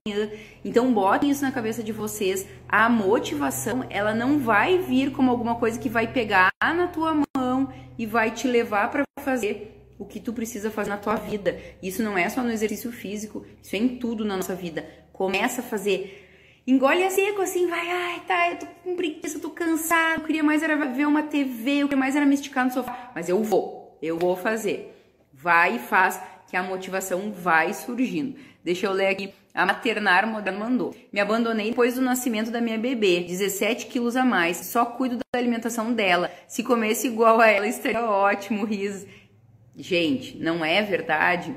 Então 0.65 0.93
botem 0.93 1.31
isso 1.31 1.43
na 1.43 1.53
cabeça 1.53 1.83
de 1.83 1.93
vocês. 1.93 2.47
A 2.69 2.89
motivação, 2.89 3.87
ela 3.89 4.15
não 4.15 4.39
vai 4.39 4.79
vir 4.79 5.13
como 5.13 5.31
alguma 5.31 5.55
coisa 5.55 5.79
que 5.79 5.89
vai 5.89 6.13
pegar 6.13 6.51
na 6.63 6.89
tua 6.89 7.23
mão 7.37 7.73
e 7.97 8.05
vai 8.05 8.33
te 8.33 8.49
levar 8.49 8.91
para 8.91 9.05
fazer 9.23 9.75
o 9.99 10.05
que 10.05 10.21
tu 10.21 10.33
precisa 10.33 10.71
fazer 10.71 10.91
na 10.91 10.97
tua 10.97 11.15
vida. 11.15 11.59
Isso 11.83 12.03
não 12.03 12.19
é 12.19 12.29
só 12.29 12.43
no 12.43 12.51
exercício 12.51 12.91
físico, 12.91 13.45
isso 13.63 13.77
é 13.77 13.79
em 13.79 13.97
tudo 13.97 14.25
na 14.25 14.37
nossa 14.37 14.55
vida. 14.55 14.85
Começa 15.13 15.61
a 15.61 15.65
fazer 15.65 16.28
engole 16.69 17.11
seco 17.11 17.41
assim, 17.41 17.67
vai, 17.67 17.91
ai, 17.91 18.23
tá, 18.27 18.51
eu 18.51 18.59
tô 18.59 18.67
com 18.85 18.95
preguiça, 18.95 19.39
tô 19.39 19.49
cansado, 19.49 20.21
eu 20.21 20.27
queria 20.27 20.43
mais 20.43 20.63
era 20.63 20.77
ver 20.77 21.07
uma 21.07 21.23
TV, 21.23 21.79
eu 21.79 21.89
queria 21.89 21.99
mais 21.99 22.15
era 22.15 22.27
me 22.27 22.35
esticar 22.35 22.65
no 22.65 22.71
sofá, 22.71 23.11
mas 23.15 23.29
eu 23.29 23.43
vou, 23.43 23.99
eu 24.03 24.19
vou 24.19 24.37
fazer. 24.37 24.95
Vai 25.33 25.77
e 25.77 25.79
faz 25.79 26.21
que 26.49 26.57
a 26.57 26.63
motivação 26.63 27.33
vai 27.33 27.73
surgindo. 27.73 28.37
Deixa 28.63 28.87
eu 28.87 28.93
ler 28.93 29.07
aqui. 29.07 29.33
A 29.55 29.65
maternar 29.65 30.27
moderna 30.27 30.59
mandou. 30.59 30.95
Me 31.13 31.21
abandonei 31.21 31.71
depois 31.71 31.95
do 31.95 32.03
nascimento 32.03 32.51
da 32.51 32.61
minha 32.61 32.79
bebê, 32.79 33.21
17 33.21 33.87
quilos 33.87 34.17
a 34.17 34.25
mais. 34.25 34.57
Só 34.59 34.85
cuido 34.85 35.17
da 35.17 35.39
alimentação 35.39 35.93
dela. 35.93 36.31
Se 36.47 36.63
comesse 36.63 37.07
igual 37.07 37.41
a 37.41 37.49
ela, 37.49 37.67
estaria 37.67 38.05
ótimo, 38.05 38.65
risos. 38.65 39.07
Gente, 39.77 40.37
não 40.39 40.65
é 40.65 40.83
verdade? 40.83 41.55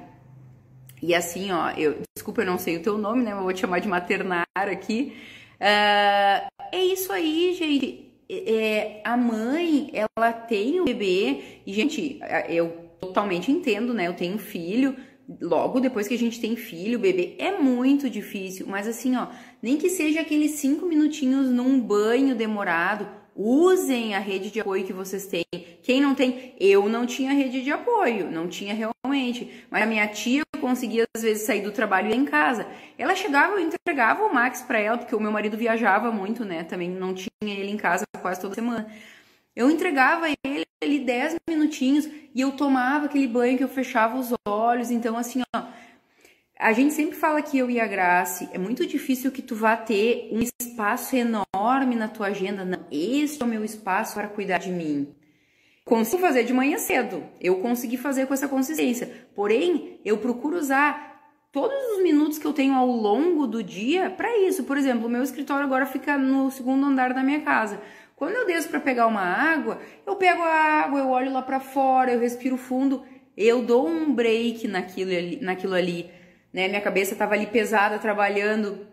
E 1.02 1.16
assim, 1.16 1.52
ó, 1.52 1.72
eu, 1.72 1.98
desculpa, 2.16 2.42
eu 2.42 2.46
não 2.46 2.58
sei 2.58 2.78
o 2.78 2.84
teu 2.84 2.98
nome, 2.98 3.24
né? 3.24 3.34
Mas 3.34 3.44
vou 3.44 3.54
te 3.54 3.62
chamar 3.62 3.80
de 3.80 3.88
maternar 3.88 4.46
aqui. 4.54 5.14
Uh, 5.56 6.48
é 6.72 6.84
isso 6.86 7.12
aí, 7.12 7.54
gente. 7.54 8.08
É, 8.30 9.02
a 9.04 9.18
mãe, 9.18 9.92
ela 9.94 10.32
tem 10.32 10.80
o 10.80 10.86
bebê, 10.86 11.60
e, 11.66 11.74
gente, 11.74 12.18
eu 12.48 12.90
totalmente 13.00 13.52
entendo, 13.52 13.94
né? 13.94 14.08
Eu 14.08 14.14
tenho 14.14 14.38
filho, 14.38 14.96
logo 15.42 15.80
depois 15.80 16.08
que 16.08 16.14
a 16.14 16.18
gente 16.18 16.40
tem 16.40 16.56
filho, 16.56 16.98
bebê, 16.98 17.36
é 17.38 17.52
muito 17.60 18.10
difícil, 18.10 18.66
mas 18.68 18.88
assim, 18.88 19.18
ó, 19.18 19.28
nem 19.62 19.78
que 19.78 19.90
seja 19.90 20.22
aqueles 20.22 20.52
cinco 20.52 20.86
minutinhos 20.86 21.50
num 21.50 21.80
banho 21.80 22.36
demorado, 22.36 23.08
usem 23.36 24.16
a 24.16 24.20
rede 24.20 24.50
de 24.50 24.62
apoio 24.62 24.86
que 24.86 24.94
vocês 24.94 25.26
têm. 25.28 25.44
Quem 25.82 26.00
não 26.00 26.16
tem, 26.16 26.54
eu 26.60 26.88
não 26.88 27.06
tinha 27.06 27.34
rede 27.34 27.62
de 27.62 27.72
apoio, 27.72 28.30
não 28.32 28.48
tinha 28.48 28.74
realmente, 28.74 29.66
mas 29.70 29.84
a 29.84 29.86
minha 29.86 30.08
tia 30.08 30.44
conseguia 30.62 31.04
às 31.14 31.24
vezes 31.24 31.44
sair 31.44 31.62
do 31.62 31.72
trabalho 31.72 32.10
e 32.10 32.12
ir 32.12 32.16
em 32.16 32.26
casa. 32.26 32.66
Ela 32.98 33.16
chegava, 33.16 33.54
eu 33.54 33.60
entregava 33.60 34.24
o 34.24 34.34
Max 34.34 34.62
para 34.62 34.80
ela, 34.80 34.98
porque 34.98 35.16
o 35.16 35.20
meu 35.20 35.32
marido 35.32 35.58
viajava 35.58 36.12
muito, 36.12 36.46
né? 36.46 36.64
Também 36.64 36.90
não 36.90 37.14
tinha 37.14 37.30
ele 37.42 37.72
em 37.72 37.78
casa 37.78 38.06
quase 38.22 38.40
toda 38.40 38.56
semana. 38.56 38.90
Eu 39.54 39.70
entregava 39.70 40.28
ele 40.46 40.66
ali 40.82 41.00
10 41.00 41.36
minutinhos 41.50 42.06
e 42.34 42.40
eu 42.40 42.54
tomava 42.54 43.08
aquele 43.08 43.28
banho 43.28 43.58
que 43.58 43.64
eu 43.64 43.68
fechava 43.68 44.18
os 44.18 44.34
olhos. 44.48 44.90
Então, 44.92 45.18
assim, 45.18 45.42
ó, 45.54 45.64
a 46.58 46.74
gente 46.74 46.94
sempre 46.94 47.16
fala 47.16 47.42
que 47.42 47.58
eu 47.58 47.70
e 47.70 47.80
a 47.80 47.88
Grace, 47.88 48.48
é 48.54 48.58
muito 48.58 48.86
difícil 48.86 49.32
que 49.32 49.42
tu 49.42 49.56
vá 49.56 49.76
ter 49.76 50.30
um 50.32 50.40
espaço 50.40 51.16
enorme 51.16 51.96
na 51.96 52.08
tua 52.08 52.28
agenda. 52.28 52.64
Não, 52.64 52.86
este 52.92 53.42
é 53.42 53.46
o 53.46 53.50
meu 53.50 53.66
espaço 53.66 54.14
para 54.14 54.28
cuidar 54.28 54.60
de 54.60 54.72
mim. 54.72 55.14
Consigo 55.92 56.22
fazer 56.22 56.46
de 56.46 56.54
manhã 56.54 56.78
cedo, 56.78 57.22
eu 57.42 57.58
consegui 57.58 57.98
fazer 57.98 58.26
com 58.26 58.34
essa 58.34 58.48
consistência. 58.48 59.12
Porém, 59.36 60.00
eu 60.06 60.20
procuro 60.20 60.56
usar 60.56 61.22
todos 61.52 61.76
os 61.92 62.02
minutos 62.02 62.38
que 62.38 62.48
eu 62.48 62.54
tenho 62.54 62.76
ao 62.76 62.88
longo 62.88 63.46
do 63.46 63.62
dia 63.62 64.10
para 64.10 64.38
isso. 64.38 64.64
Por 64.64 64.78
exemplo, 64.78 65.08
o 65.08 65.10
meu 65.10 65.22
escritório 65.22 65.66
agora 65.66 65.86
fica 65.86 66.18
no 66.18 66.50
segundo 66.50 66.86
andar 66.86 67.14
da 67.14 67.22
minha 67.22 67.42
casa. 67.42 67.78
Quando 68.16 68.36
eu 68.36 68.46
desço 68.46 68.70
para 68.70 68.80
pegar 68.80 69.06
uma 69.06 69.20
água, 69.20 69.82
eu 70.08 70.16
pego 70.16 70.42
a 70.42 70.82
água, 70.82 70.98
eu 70.98 71.10
olho 71.10 71.34
lá 71.34 71.42
para 71.42 71.60
fora, 71.60 72.14
eu 72.14 72.22
respiro 72.22 72.56
fundo, 72.56 73.04
eu 73.36 73.62
dou 73.62 73.86
um 73.86 74.14
break 74.14 74.70
naquilo 74.70 75.12
ali, 75.12 75.40
naquilo 75.42 75.74
ali, 75.74 76.10
né? 76.54 76.70
Minha 76.70 76.80
cabeça 76.80 77.12
estava 77.12 77.34
ali 77.34 77.48
pesada, 77.48 78.00
trabalhando, 78.00 78.88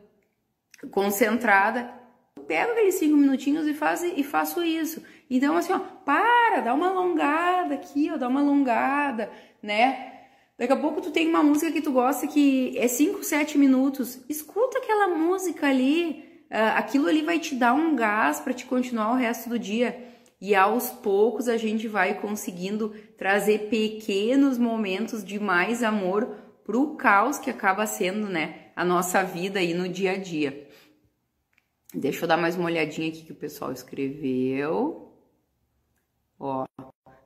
concentrada. 0.91 1.95
Eu 2.37 2.43
pego 2.43 2.73
aqueles 2.73 2.97
cinco 2.97 3.17
minutinhos 3.17 3.69
e, 3.69 3.77
e 4.17 4.25
faço 4.25 4.65
isso. 4.65 5.01
Então, 5.31 5.57
assim, 5.57 5.73
ó, 5.73 5.79
para, 5.79 6.61
dá 6.61 6.73
uma 6.73 6.89
alongada 6.89 7.75
aqui, 7.75 8.11
ó, 8.11 8.17
dá 8.17 8.29
uma 8.29 8.41
alongada, 8.41 9.31
né? 9.63 10.15
Daqui 10.59 10.73
a 10.73 10.77
pouco 10.77 11.01
tu 11.01 11.11
tem 11.11 11.29
uma 11.29 11.43
música 11.43 11.71
que 11.71 11.81
tu 11.81 11.93
gosta 11.93 12.27
que 12.27 12.77
é 12.77 12.89
5, 12.89 13.23
7 13.23 13.57
minutos. 13.57 14.21
Escuta 14.29 14.79
aquela 14.79 15.07
música 15.09 15.69
ali, 15.69 16.25
uh, 16.51 16.77
aquilo 16.77 17.07
ali 17.07 17.23
vai 17.23 17.39
te 17.39 17.55
dar 17.55 17.75
um 17.75 17.95
gás 17.95 18.41
para 18.41 18.53
te 18.53 18.67
continuar 18.67 19.13
o 19.13 19.17
resto 19.17 19.49
do 19.49 19.59
dia. 19.59 20.05
E 20.41 20.55
aos 20.55 20.91
poucos 20.91 21.49
a 21.49 21.57
gente 21.57 21.87
vai 21.87 22.21
conseguindo 22.21 22.95
trazer 23.17 23.69
pequenos 23.69 24.59
momentos 24.59 25.25
de 25.25 25.39
mais 25.39 25.83
amor 25.83 26.37
pro 26.65 26.97
caos 26.97 27.39
que 27.39 27.51
acaba 27.51 27.87
sendo, 27.87 28.29
né, 28.29 28.67
a 28.77 28.85
nossa 28.85 29.23
vida 29.23 29.59
aí 29.59 29.75
no 29.75 29.89
dia 29.89 30.13
a 30.13 30.17
dia. 30.17 30.69
Deixa 31.95 32.25
eu 32.25 32.29
dar 32.29 32.37
mais 32.37 32.57
uma 32.57 32.67
olhadinha 32.67 33.09
aqui 33.09 33.23
que 33.23 33.33
o 33.33 33.37
pessoal 33.37 33.73
escreveu. 33.73 35.08
Ó, 36.39 36.65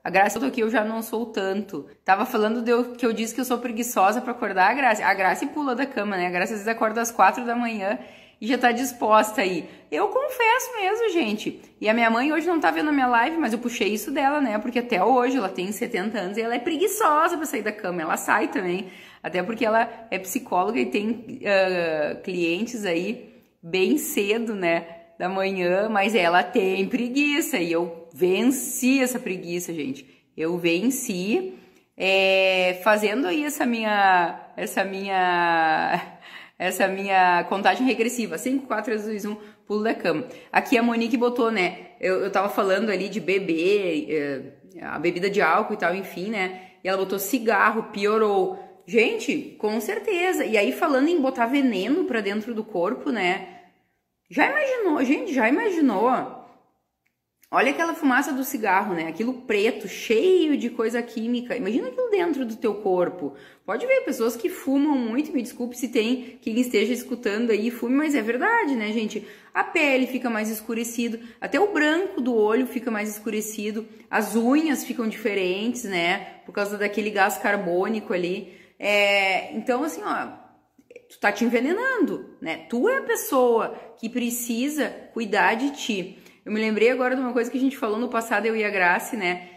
a 0.05 0.11
Graça, 0.11 0.37
eu 0.37 0.41
tô 0.41 0.49
aqui, 0.49 0.61
eu 0.61 0.71
já 0.71 0.85
não 0.85 1.01
sou 1.01 1.27
tanto. 1.27 1.87
Tava 2.05 2.27
falando 2.27 2.61
de 2.61 2.71
eu, 2.71 2.93
que 2.93 3.07
eu 3.07 3.13
disse 3.13 3.35
que 3.35 3.41
eu 3.41 3.45
sou 3.45 3.59
preguiçosa 3.59 4.21
para 4.21 4.33
acordar 4.33 4.71
a 4.71 4.75
Graça. 4.75 5.05
A 5.05 5.15
Graça 5.15 5.47
pula 5.47 5.77
da 5.77 5.87
cama, 5.87 6.17
né? 6.17 6.27
A 6.27 6.31
Graça 6.31 6.55
às 6.55 6.61
vezes 6.61 6.69
acorda 6.69 7.01
às 7.01 7.13
quatro 7.13 7.45
da 7.45 7.55
manhã 7.55 7.99
e 8.41 8.47
já 8.49 8.59
tá 8.59 8.73
disposta 8.73 9.43
aí. 9.43 9.69
Eu 9.93 10.09
confesso 10.09 10.73
mesmo, 10.81 11.11
gente. 11.11 11.61
E 11.81 11.89
a 11.89 11.95
minha 11.95 12.11
mãe 12.11 12.33
hoje 12.33 12.49
não 12.49 12.59
tá 12.59 12.73
vendo 12.73 12.89
a 12.89 12.93
minha 12.93 13.07
live, 13.07 13.37
mas 13.37 13.53
eu 13.53 13.61
puxei 13.61 13.95
isso 13.95 14.11
dela, 14.11 14.41
né? 14.41 14.59
Porque 14.59 14.81
até 14.81 15.05
hoje 15.05 15.37
ela 15.37 15.49
tem 15.49 15.71
70 15.71 16.19
anos 16.19 16.37
e 16.37 16.43
ela 16.43 16.57
é 16.57 16.59
preguiçosa 16.59 17.37
para 17.37 17.47
sair 17.47 17.63
da 17.63 17.71
cama. 17.71 18.03
Ela 18.03 18.17
sai 18.17 18.49
também. 18.49 18.89
Até 19.23 19.41
porque 19.41 19.65
ela 19.65 19.89
é 20.11 20.19
psicóloga 20.19 20.81
e 20.81 20.87
tem 20.87 21.11
uh, 21.43 22.21
clientes 22.23 22.85
aí 22.85 23.33
bem 23.63 23.97
cedo, 23.97 24.53
né? 24.53 24.85
Da 25.17 25.29
manhã, 25.29 25.89
mas 25.89 26.17
ela 26.17 26.43
tem 26.43 26.89
preguiça 26.89 27.59
e 27.59 27.71
eu 27.71 28.02
venci 28.13 29.01
essa 29.03 29.19
preguiça, 29.19 29.73
gente. 29.73 30.07
Eu 30.37 30.59
venci 30.59 31.55
é, 31.97 32.81
fazendo 32.83 33.27
aí 33.27 33.45
essa 33.45 33.67
minha, 33.67 34.53
essa 34.57 34.85
minha 34.85 36.19
essa 36.59 36.87
minha 36.87 37.45
contagem 37.45 37.87
regressiva. 37.87 38.39
5, 38.39 38.67
4, 38.67 38.85
3, 38.85 39.05
2, 39.05 39.25
1, 39.25 39.37
pulo 39.67 39.83
da 39.83 39.95
cama. 39.95 40.27
Aqui 40.53 40.79
a 40.79 40.83
Monique 40.83 41.17
botou, 41.17 41.51
né? 41.51 41.89
Eu, 42.01 42.21
eu 42.21 42.31
tava 42.31 42.49
falando 42.49 42.91
ali 42.91 43.09
de 43.09 43.21
beber, 43.21 44.07
é, 44.11 44.81
a 44.81 44.99
bebida 44.99 45.29
de 45.29 45.43
álcool 45.43 45.75
e 45.75 45.77
tal, 45.77 45.95
enfim, 45.95 46.31
né? 46.31 46.71
E 46.85 46.89
ela 46.89 46.99
botou 46.99 47.19
cigarro, 47.19 47.91
piorou. 47.93 48.59
Gente, 48.87 49.57
com 49.59 49.81
certeza. 49.81 50.45
E 50.45 50.57
aí, 50.57 50.73
falando 50.73 51.09
em 51.09 51.21
botar 51.21 51.47
veneno 51.47 52.05
pra 52.05 52.21
dentro 52.21 52.55
do 52.55 52.65
corpo, 52.65 53.11
né? 53.11 53.61
Já 54.31 54.49
imaginou, 54.49 55.05
gente, 55.05 55.35
já 55.35 55.49
imaginou 55.49 56.42
Olha 57.55 57.71
aquela 57.71 57.93
fumaça 57.93 58.33
do 58.33 58.45
cigarro, 58.45 58.95
né? 58.95 59.09
Aquilo 59.09 59.35
preto, 59.43 59.87
cheio 59.87 60.57
de 60.57 60.71
coisa 60.71 61.03
química. 61.03 61.55
Imagina 61.55 61.89
aquilo 61.89 62.09
dentro 62.09 62.47
do 62.47 62.57
teu 62.57 62.77
corpo. 62.77 63.35
Pode 63.67 63.87
ver 63.87 64.07
pessoas 64.07 64.35
que 64.35 64.49
fumam 64.49 64.97
muito, 64.97 65.31
me 65.33 65.43
desculpe 65.43 65.77
se 65.77 65.89
tem 65.89 66.39
quem 66.41 66.59
esteja 66.59 66.95
escutando 66.95 67.51
aí 67.51 67.71
fume, 67.71 67.95
mas 67.95 68.15
é 68.15 68.23
verdade, 68.23 68.75
né, 68.75 68.91
gente? 68.91 69.29
A 69.53 69.63
pele 69.63 70.07
fica 70.07 70.31
mais 70.31 70.49
escurecido, 70.49 71.19
até 71.39 71.61
o 71.61 71.71
branco 71.75 72.23
do 72.23 72.35
olho 72.35 72.67
fica 72.67 72.91
mais 72.91 73.11
escurecido, 73.11 73.87
as 74.11 74.35
unhas 74.35 74.83
ficam 74.83 75.07
diferentes, 75.07 75.85
né? 75.85 76.39
Por 76.47 76.53
causa 76.53 76.79
daquele 76.79 77.11
gás 77.11 77.37
carbônico 77.37 78.15
ali. 78.15 78.57
É, 78.79 79.53
então, 79.53 79.85
assim, 79.85 80.01
ó, 80.03 80.29
tu 81.11 81.19
tá 81.21 81.31
te 81.31 81.45
envenenando, 81.45 82.35
né? 82.41 82.65
Tu 82.71 82.89
é 82.89 82.97
a 82.97 83.03
pessoa 83.03 83.77
que 84.01 84.09
precisa 84.09 84.89
cuidar 85.13 85.55
de 85.55 85.73
ti. 85.73 86.22
Eu 86.45 86.53
me 86.53 86.61
lembrei 86.61 86.91
agora 86.91 87.15
de 87.15 87.21
uma 87.21 87.33
coisa 87.33 87.51
que 87.51 87.57
a 87.57 87.61
gente 87.61 87.77
falou 87.77 87.99
no 87.99 88.09
passado, 88.09 88.47
eu 88.47 88.57
e 88.57 88.65
a 88.65 88.71
Grace, 88.71 89.17
né? 89.17 89.49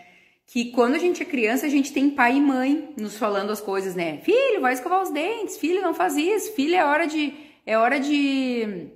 Que 0.46 0.66
quando 0.72 0.94
a 0.94 1.00
gente 1.00 1.24
é 1.24 1.26
criança, 1.26 1.66
a 1.66 1.70
gente 1.70 1.92
tem 1.92 2.12
pai 2.12 2.38
e 2.38 2.42
mãe 2.42 2.94
nos 2.96 3.18
falando 3.18 3.52
as 3.52 3.60
coisas, 3.60 3.96
né? 3.96 4.20
Filho, 4.20 4.62
vai 4.62 4.74
escovar 4.74 5.02
os 5.02 5.10
dentes, 5.10 5.58
filho, 5.58 5.82
não 5.82 5.94
faz 5.94 6.16
isso, 6.16 6.54
filho, 6.54 6.76
é 6.76 6.86
hora 6.86 7.08
de. 7.08 7.34
É 7.66 7.78
hora 7.78 8.00
de. 8.00 8.88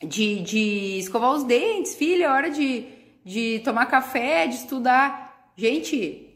De, 0.00 0.40
de 0.40 0.98
escovar 0.98 1.32
os 1.32 1.44
dentes, 1.44 1.94
filho, 1.94 2.24
é 2.24 2.28
hora 2.28 2.50
de, 2.50 2.86
de 3.24 3.60
tomar 3.64 3.86
café, 3.86 4.46
de 4.46 4.56
estudar. 4.56 5.52
Gente, 5.56 6.32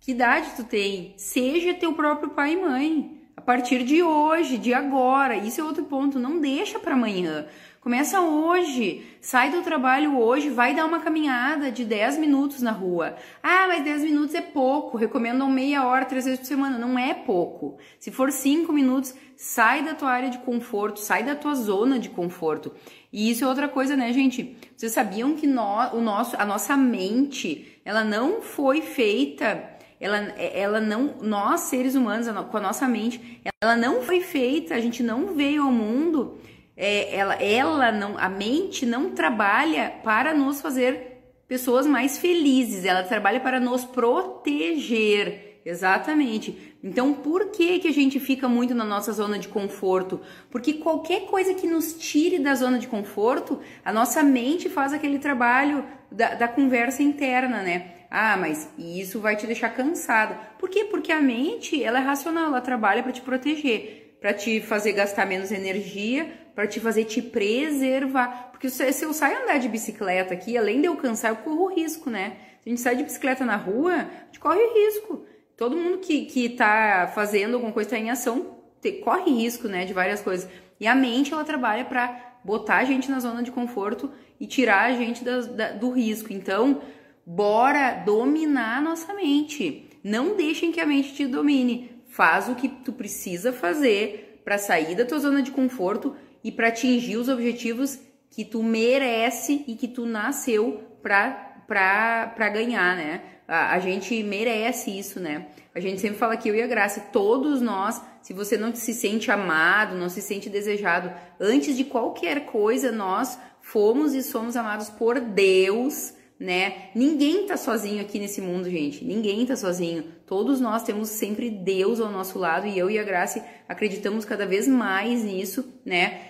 que 0.00 0.12
idade 0.12 0.52
tu 0.56 0.64
tem? 0.64 1.14
Seja 1.16 1.74
teu 1.74 1.92
próprio 1.92 2.30
pai 2.30 2.54
e 2.54 2.56
mãe. 2.56 3.20
A 3.36 3.40
partir 3.40 3.84
de 3.84 4.02
hoje, 4.02 4.58
de 4.58 4.74
agora. 4.74 5.36
Isso 5.36 5.60
é 5.60 5.64
outro 5.64 5.84
ponto. 5.84 6.18
Não 6.18 6.38
deixa 6.40 6.78
para 6.78 6.94
amanhã. 6.94 7.46
Começa 7.80 8.20
hoje, 8.20 9.06
sai 9.22 9.50
do 9.50 9.62
trabalho 9.62 10.18
hoje, 10.18 10.50
vai 10.50 10.74
dar 10.74 10.84
uma 10.84 11.00
caminhada 11.00 11.72
de 11.72 11.82
10 11.82 12.18
minutos 12.18 12.60
na 12.60 12.72
rua. 12.72 13.16
Ah, 13.42 13.66
mas 13.68 13.82
10 13.82 14.02
minutos 14.02 14.34
é 14.34 14.42
pouco, 14.42 14.98
recomendam 14.98 15.48
meia 15.48 15.86
hora, 15.86 16.04
três 16.04 16.26
vezes 16.26 16.40
por 16.40 16.46
semana. 16.46 16.76
Não 16.76 16.98
é 16.98 17.14
pouco. 17.14 17.78
Se 17.98 18.10
for 18.10 18.30
5 18.30 18.70
minutos, 18.70 19.14
sai 19.34 19.82
da 19.82 19.94
tua 19.94 20.10
área 20.10 20.28
de 20.28 20.36
conforto, 20.40 21.00
sai 21.00 21.22
da 21.22 21.34
tua 21.34 21.54
zona 21.54 21.98
de 21.98 22.10
conforto. 22.10 22.70
E 23.10 23.30
isso 23.30 23.44
é 23.44 23.48
outra 23.48 23.66
coisa, 23.66 23.96
né, 23.96 24.12
gente? 24.12 24.58
Vocês 24.76 24.92
sabiam 24.92 25.34
que 25.34 25.46
nós, 25.46 25.94
o 25.94 26.02
nosso, 26.02 26.36
a 26.36 26.44
nossa 26.44 26.76
mente, 26.76 27.80
ela 27.82 28.04
não 28.04 28.42
foi 28.42 28.82
feita 28.82 29.78
ela, 30.00 30.16
ela 30.16 30.80
não, 30.80 31.16
nós 31.20 31.60
seres 31.60 31.94
humanos, 31.94 32.26
com 32.50 32.56
a 32.56 32.60
nossa 32.60 32.88
mente, 32.88 33.40
ela 33.62 33.76
não 33.76 34.00
foi 34.00 34.22
feita, 34.22 34.74
a 34.74 34.80
gente 34.80 35.02
não 35.02 35.34
veio 35.34 35.62
ao 35.62 35.70
mundo 35.70 36.38
é, 36.82 37.14
ela, 37.14 37.34
ela 37.34 37.92
não, 37.92 38.16
a 38.16 38.26
mente 38.26 38.86
não 38.86 39.10
trabalha 39.10 39.92
para 40.02 40.32
nos 40.32 40.62
fazer 40.62 41.18
pessoas 41.46 41.86
mais 41.86 42.16
felizes, 42.16 42.86
ela 42.86 43.02
trabalha 43.02 43.38
para 43.38 43.60
nos 43.60 43.84
proteger. 43.84 45.60
Exatamente. 45.62 46.74
Então, 46.82 47.12
por 47.12 47.50
que, 47.50 47.80
que 47.80 47.88
a 47.88 47.92
gente 47.92 48.18
fica 48.18 48.48
muito 48.48 48.74
na 48.74 48.84
nossa 48.84 49.12
zona 49.12 49.38
de 49.38 49.48
conforto? 49.48 50.22
Porque 50.50 50.72
qualquer 50.72 51.26
coisa 51.26 51.52
que 51.52 51.66
nos 51.66 51.98
tire 51.98 52.38
da 52.38 52.54
zona 52.54 52.78
de 52.78 52.88
conforto, 52.88 53.60
a 53.84 53.92
nossa 53.92 54.22
mente 54.22 54.70
faz 54.70 54.94
aquele 54.94 55.18
trabalho 55.18 55.84
da, 56.10 56.34
da 56.34 56.48
conversa 56.48 57.02
interna, 57.02 57.62
né? 57.62 57.92
Ah, 58.10 58.38
mas 58.38 58.70
isso 58.78 59.20
vai 59.20 59.36
te 59.36 59.46
deixar 59.46 59.68
cansada. 59.68 60.34
Por 60.58 60.70
quê? 60.70 60.86
Porque 60.86 61.12
a 61.12 61.20
mente, 61.20 61.84
ela 61.84 61.98
é 61.98 62.02
racional, 62.02 62.46
ela 62.46 62.62
trabalha 62.62 63.02
para 63.02 63.12
te 63.12 63.20
proteger, 63.20 64.16
para 64.18 64.32
te 64.32 64.62
fazer 64.62 64.92
gastar 64.92 65.26
menos 65.26 65.52
energia, 65.52 66.39
para 66.54 66.66
te 66.66 66.80
fazer 66.80 67.04
te 67.04 67.22
preservar. 67.22 68.50
Porque 68.50 68.68
se 68.68 69.04
eu 69.04 69.12
saio 69.12 69.42
andar 69.42 69.58
de 69.58 69.68
bicicleta 69.68 70.34
aqui, 70.34 70.56
além 70.56 70.80
de 70.80 70.86
eu 70.86 70.96
cansar, 70.96 71.30
eu 71.30 71.36
corro 71.36 71.66
risco, 71.66 72.10
né? 72.10 72.36
Se 72.60 72.68
a 72.68 72.70
gente 72.70 72.80
sai 72.80 72.96
de 72.96 73.04
bicicleta 73.04 73.44
na 73.44 73.56
rua, 73.56 73.94
a 73.94 74.24
gente 74.26 74.38
corre 74.38 74.60
risco. 74.60 75.24
Todo 75.56 75.76
mundo 75.76 75.98
que, 75.98 76.26
que 76.26 76.48
tá 76.50 77.10
fazendo 77.14 77.54
alguma 77.54 77.72
coisa, 77.72 77.90
tá 77.90 77.98
em 77.98 78.10
ação, 78.10 78.56
te, 78.80 78.92
corre 78.92 79.30
risco, 79.30 79.68
né, 79.68 79.84
de 79.84 79.92
várias 79.92 80.22
coisas. 80.22 80.48
E 80.78 80.86
a 80.86 80.94
mente, 80.94 81.32
ela 81.32 81.44
trabalha 81.44 81.84
para 81.84 82.38
botar 82.42 82.78
a 82.78 82.84
gente 82.84 83.10
na 83.10 83.20
zona 83.20 83.42
de 83.42 83.50
conforto 83.50 84.10
e 84.38 84.46
tirar 84.46 84.90
a 84.90 84.92
gente 84.92 85.22
da, 85.22 85.40
da, 85.40 85.72
do 85.72 85.90
risco. 85.90 86.32
Então, 86.32 86.80
bora 87.26 87.92
dominar 88.04 88.78
a 88.78 88.80
nossa 88.80 89.12
mente. 89.12 89.88
Não 90.02 90.34
deixem 90.34 90.72
que 90.72 90.80
a 90.80 90.86
mente 90.86 91.14
te 91.14 91.26
domine. 91.26 91.90
Faz 92.08 92.48
o 92.48 92.54
que 92.54 92.68
tu 92.68 92.92
precisa 92.92 93.52
fazer 93.52 94.40
para 94.44 94.56
sair 94.58 94.94
da 94.94 95.04
tua 95.04 95.18
zona 95.18 95.42
de 95.42 95.50
conforto 95.50 96.16
e 96.42 96.50
para 96.50 96.68
atingir 96.68 97.16
os 97.16 97.28
objetivos 97.28 97.98
que 98.30 98.44
tu 98.44 98.62
merece 98.62 99.64
e 99.66 99.74
que 99.74 99.88
tu 99.88 100.06
nasceu 100.06 100.84
para 101.02 102.48
ganhar, 102.52 102.96
né? 102.96 103.22
A, 103.46 103.74
a, 103.74 103.78
gente 103.80 104.22
merece 104.22 104.96
isso, 104.96 105.18
né? 105.18 105.46
A 105.74 105.80
gente 105.80 106.00
sempre 106.00 106.18
fala 106.18 106.34
aqui, 106.34 106.48
eu 106.48 106.54
e 106.54 106.62
a 106.62 106.66
Graça, 106.66 107.00
todos 107.12 107.60
nós, 107.60 108.00
se 108.22 108.32
você 108.32 108.56
não 108.56 108.74
se 108.74 108.94
sente 108.94 109.30
amado, 109.30 109.96
não 109.96 110.08
se 110.08 110.22
sente 110.22 110.48
desejado, 110.48 111.12
antes 111.38 111.76
de 111.76 111.84
qualquer 111.84 112.46
coisa, 112.46 112.92
nós 112.92 113.36
fomos 113.60 114.14
e 114.14 114.22
somos 114.22 114.56
amados 114.56 114.88
por 114.88 115.18
Deus, 115.18 116.14
né? 116.38 116.90
Ninguém 116.94 117.46
tá 117.46 117.56
sozinho 117.56 118.00
aqui 118.00 118.18
nesse 118.18 118.40
mundo, 118.40 118.70
gente. 118.70 119.04
Ninguém 119.04 119.44
tá 119.44 119.56
sozinho. 119.56 120.04
Todos 120.26 120.60
nós 120.60 120.82
temos 120.84 121.08
sempre 121.08 121.50
Deus 121.50 122.00
ao 122.00 122.10
nosso 122.10 122.38
lado 122.38 122.66
e 122.66 122.78
eu 122.78 122.88
e 122.88 122.98
a 122.98 123.04
Graça 123.04 123.44
acreditamos 123.68 124.24
cada 124.24 124.46
vez 124.46 124.66
mais 124.66 125.22
nisso, 125.22 125.68
né? 125.84 126.29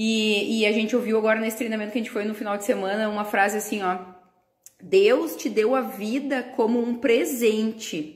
E, 0.00 0.60
e 0.60 0.66
a 0.66 0.70
gente 0.70 0.94
ouviu 0.94 1.18
agora 1.18 1.40
nesse 1.40 1.56
treinamento 1.56 1.90
que 1.90 1.98
a 1.98 2.00
gente 2.00 2.12
foi 2.12 2.22
no 2.22 2.32
final 2.32 2.56
de 2.56 2.62
semana 2.62 3.08
uma 3.08 3.24
frase 3.24 3.56
assim, 3.56 3.82
ó. 3.82 3.98
Deus 4.80 5.34
te 5.34 5.48
deu 5.48 5.74
a 5.74 5.80
vida 5.80 6.40
como 6.54 6.80
um 6.80 6.94
presente. 6.94 8.14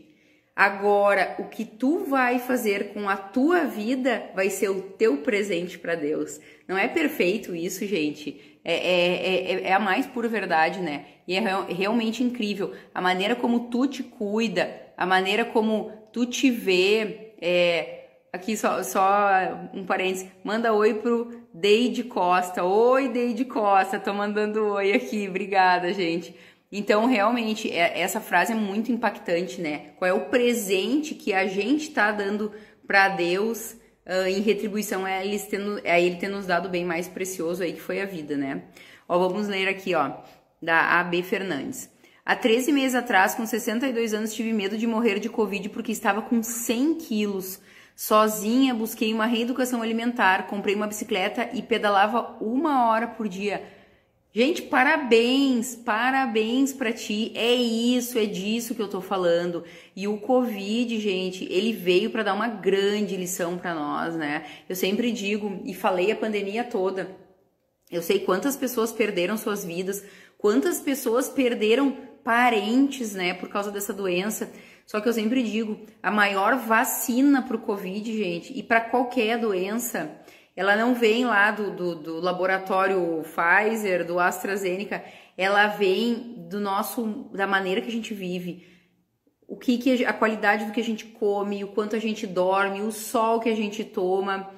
Agora, 0.55 1.35
o 1.40 1.49
que 1.49 1.64
tu 1.64 2.05
vai 2.05 2.38
fazer 2.38 2.92
com 2.92 3.09
a 3.09 3.16
tua 3.16 3.64
vida 3.64 4.31
vai 4.33 4.49
ser 4.49 4.68
o 4.68 4.81
teu 4.81 5.23
presente 5.23 5.77
para 5.77 5.97
Deus. 5.97 6.38
Não 6.68 6.79
é 6.79 6.87
perfeito 6.87 7.53
isso, 7.53 7.85
gente? 7.85 8.61
É, 8.64 8.75
é, 8.75 9.53
é, 9.53 9.62
é, 9.64 9.73
a 9.73 9.81
mais 9.81 10.07
pura 10.07 10.29
verdade, 10.29 10.79
né? 10.79 11.07
E 11.27 11.35
é 11.35 11.40
realmente 11.68 12.23
incrível. 12.23 12.73
A 12.95 13.01
maneira 13.01 13.35
como 13.35 13.68
tu 13.68 13.88
te 13.88 14.05
cuida, 14.05 14.71
a 14.97 15.05
maneira 15.05 15.45
como 15.45 15.90
tu 16.12 16.27
te 16.27 16.49
vê. 16.49 17.33
É, 17.40 18.05
aqui 18.33 18.57
só, 18.57 18.85
só 18.85 19.29
um 19.75 19.85
parênteses. 19.85 20.29
Manda 20.45 20.73
oi 20.73 20.95
pro 20.95 21.41
Deide 21.53 22.05
Costa. 22.05 22.65
Oi, 22.65 23.09
Deide 23.09 23.45
Costa, 23.45 23.99
tô 23.99 24.15
mandando 24.15 24.65
oi 24.69 24.93
aqui, 24.93 25.29
obrigada, 25.29 25.93
gente. 25.93 26.35
Então, 26.71 27.05
realmente, 27.05 27.71
é, 27.71 28.01
essa 28.01 28.21
frase 28.21 28.53
é 28.53 28.55
muito 28.55 28.91
impactante, 28.91 29.61
né? 29.61 29.91
Qual 29.97 30.09
é 30.09 30.15
o 30.15 30.31
presente 30.31 31.15
que 31.15 31.35
a 31.35 31.47
gente 31.47 31.91
tá 31.91 32.11
dando 32.11 32.51
para 32.87 33.11
Deus 33.11 33.77
uh, 34.07 34.27
em 34.27 34.41
retribuição 34.41 35.05
a 35.05 35.23
ele, 35.23 35.38
tendo, 35.38 35.83
a 35.85 36.01
ele 36.01 36.17
ter 36.17 36.29
nos 36.29 36.47
dado 36.47 36.67
o 36.67 36.71
bem 36.71 36.87
mais 36.87 37.07
precioso 37.07 37.62
aí, 37.62 37.75
que 37.75 37.81
foi 37.81 38.01
a 38.01 38.07
vida, 38.07 38.35
né? 38.35 38.62
Ó, 39.07 39.19
vamos 39.19 39.47
ler 39.47 39.69
aqui, 39.69 39.95
ó, 39.95 40.11
da 40.62 41.01
AB 41.01 41.23
Fernandes. 41.23 41.91
Há 42.25 42.35
13 42.35 42.73
meses 42.73 42.95
atrás, 42.95 43.35
com 43.35 43.45
62 43.45 44.15
anos, 44.15 44.33
tive 44.33 44.55
medo 44.55 44.79
de 44.79 44.87
morrer 44.87 45.19
de 45.19 45.29
Covid 45.29 45.69
porque 45.69 45.93
estava 45.93 46.23
com 46.23 46.43
100 46.43 46.95
quilos. 46.95 47.61
Sozinha, 47.94 48.74
busquei 48.74 49.12
uma 49.12 49.26
reeducação 49.26 49.83
alimentar, 49.83 50.46
comprei 50.46 50.74
uma 50.74 50.87
bicicleta 50.87 51.48
e 51.52 51.62
pedalava 51.62 52.37
uma 52.40 52.88
hora 52.88 53.07
por 53.07 53.28
dia. 53.28 53.62
Gente, 54.35 54.62
parabéns, 54.62 55.76
parabéns 55.76 56.72
para 56.72 56.90
ti. 56.90 57.33
É 57.35 57.52
isso, 57.55 58.18
é 58.18 58.24
disso 58.24 58.74
que 58.74 58.81
eu 58.81 58.88
tô 58.88 59.02
falando. 59.02 59.62
E 59.94 60.09
o 60.09 60.16
Covid, 60.16 60.98
gente, 60.98 61.44
ele 61.52 61.74
veio 61.74 62.09
para 62.09 62.22
dar 62.22 62.33
uma 62.33 62.48
grande 62.48 63.14
lição 63.14 63.59
para 63.59 63.74
nós, 63.74 64.16
né? 64.16 64.46
Eu 64.66 64.74
sempre 64.74 65.12
digo 65.12 65.61
e 65.66 65.74
falei 65.74 66.11
a 66.11 66.16
pandemia 66.16 66.64
toda. 66.64 67.14
Eu 67.90 68.00
sei 68.00 68.20
quantas 68.20 68.57
pessoas 68.57 68.90
perderam 68.90 69.37
suas 69.37 69.66
vidas, 69.66 70.02
quantas 70.38 70.81
pessoas 70.81 71.28
perderam 71.28 71.94
parentes, 72.24 73.12
né, 73.12 73.35
por 73.35 73.50
causa 73.50 73.70
dessa 73.70 73.92
doença. 73.92 74.50
Só 74.87 75.01
que 75.01 75.09
eu 75.09 75.12
sempre 75.12 75.42
digo, 75.42 75.87
a 76.03 76.11
maior 76.11 76.57
vacina 76.57 77.42
para 77.42 77.57
o 77.57 77.61
Covid, 77.61 78.16
gente, 78.16 78.57
e 78.57 78.62
para 78.62 78.81
qualquer 78.81 79.38
doença, 79.38 80.11
ela 80.55 80.77
não 80.77 80.95
vem 80.95 81.25
lá 81.25 81.51
do, 81.51 81.71
do, 81.71 81.95
do, 81.95 82.21
laboratório 82.21 83.23
Pfizer, 83.23 84.07
do 84.07 84.18
AstraZeneca, 84.18 85.03
ela 85.37 85.66
vem 85.68 86.47
do 86.49 86.61
nosso, 86.61 87.31
da 87.33 87.47
maneira 87.47 87.81
que 87.81 87.88
a 87.88 87.92
gente 87.92 88.12
vive. 88.12 88.66
O 89.49 89.57
que, 89.57 89.79
que 89.79 90.05
a 90.05 90.12
qualidade 90.12 90.66
do 90.66 90.73
que 90.73 90.81
a 90.81 90.85
gente 90.85 91.07
come, 91.07 91.64
o 91.64 91.68
quanto 91.68 91.97
a 91.97 91.99
gente 91.99 92.27
dorme, 92.27 92.83
o 92.83 92.92
sol 92.92 93.40
que 93.40 93.49
a 93.49 93.57
gente 93.57 93.85
toma, 93.85 94.51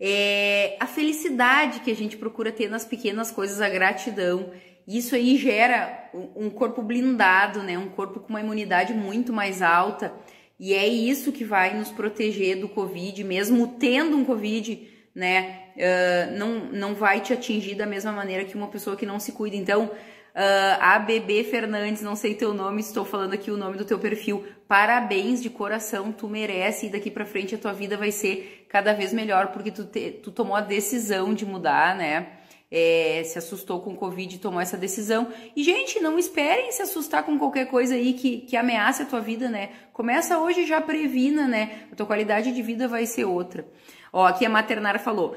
é, 0.00 0.76
a 0.80 0.86
felicidade 0.86 1.80
que 1.80 1.90
a 1.90 1.94
gente 1.94 2.16
procura 2.16 2.50
ter 2.50 2.68
nas 2.68 2.84
pequenas 2.84 3.30
coisas, 3.30 3.60
a 3.60 3.68
gratidão. 3.68 4.50
Isso 4.86 5.14
aí 5.14 5.36
gera 5.36 6.10
um 6.34 6.50
corpo 6.50 6.82
blindado, 6.82 7.62
né? 7.62 7.78
Um 7.78 7.88
corpo 7.88 8.20
com 8.20 8.30
uma 8.30 8.40
imunidade 8.40 8.92
muito 8.92 9.32
mais 9.32 9.62
alta. 9.62 10.12
E 10.58 10.74
é 10.74 10.86
isso 10.86 11.32
que 11.32 11.44
vai 11.44 11.76
nos 11.76 11.90
proteger 11.90 12.60
do 12.60 12.68
Covid, 12.68 13.24
mesmo 13.24 13.76
tendo 13.78 14.16
um 14.16 14.24
Covid, 14.24 14.88
né? 15.14 15.60
Uh, 15.76 16.36
não, 16.36 16.66
não 16.66 16.94
vai 16.94 17.20
te 17.20 17.32
atingir 17.32 17.74
da 17.74 17.86
mesma 17.86 18.12
maneira 18.12 18.44
que 18.44 18.54
uma 18.54 18.68
pessoa 18.68 18.96
que 18.96 19.06
não 19.06 19.18
se 19.18 19.32
cuida. 19.32 19.56
Então, 19.56 19.90
Uh, 20.34 20.80
ABB 20.80 21.44
Fernandes, 21.44 22.00
não 22.00 22.16
sei 22.16 22.34
teu 22.34 22.54
nome, 22.54 22.80
estou 22.80 23.04
falando 23.04 23.34
aqui 23.34 23.50
o 23.50 23.56
nome 23.58 23.76
do 23.76 23.84
teu 23.84 23.98
perfil. 23.98 24.42
Parabéns 24.66 25.42
de 25.42 25.50
coração, 25.50 26.10
tu 26.10 26.26
merece 26.26 26.86
e 26.86 26.88
daqui 26.88 27.10
para 27.10 27.26
frente 27.26 27.54
a 27.54 27.58
tua 27.58 27.74
vida 27.74 27.98
vai 27.98 28.10
ser 28.10 28.66
cada 28.66 28.94
vez 28.94 29.12
melhor 29.12 29.48
porque 29.48 29.70
tu, 29.70 29.84
te, 29.84 30.10
tu 30.10 30.30
tomou 30.30 30.56
a 30.56 30.62
decisão 30.62 31.34
de 31.34 31.44
mudar, 31.44 31.94
né? 31.94 32.28
É, 32.74 33.22
se 33.22 33.36
assustou 33.36 33.82
com 33.82 33.90
o 33.90 33.96
Covid 33.96 34.34
e 34.34 34.38
tomou 34.38 34.58
essa 34.58 34.78
decisão. 34.78 35.30
E, 35.54 35.62
gente, 35.62 36.00
não 36.00 36.18
esperem 36.18 36.72
se 36.72 36.80
assustar 36.80 37.22
com 37.22 37.38
qualquer 37.38 37.66
coisa 37.66 37.94
aí 37.94 38.14
que, 38.14 38.38
que 38.38 38.56
ameace 38.56 39.02
a 39.02 39.04
tua 39.04 39.20
vida, 39.20 39.50
né? 39.50 39.68
Começa 39.92 40.38
hoje 40.38 40.64
já 40.64 40.80
previna, 40.80 41.46
né? 41.46 41.86
A 41.92 41.94
tua 41.94 42.06
qualidade 42.06 42.50
de 42.50 42.62
vida 42.62 42.88
vai 42.88 43.04
ser 43.04 43.26
outra. 43.26 43.66
Ó, 44.10 44.24
aqui 44.24 44.46
a 44.46 44.48
Maternar 44.48 44.98
falou. 44.98 45.36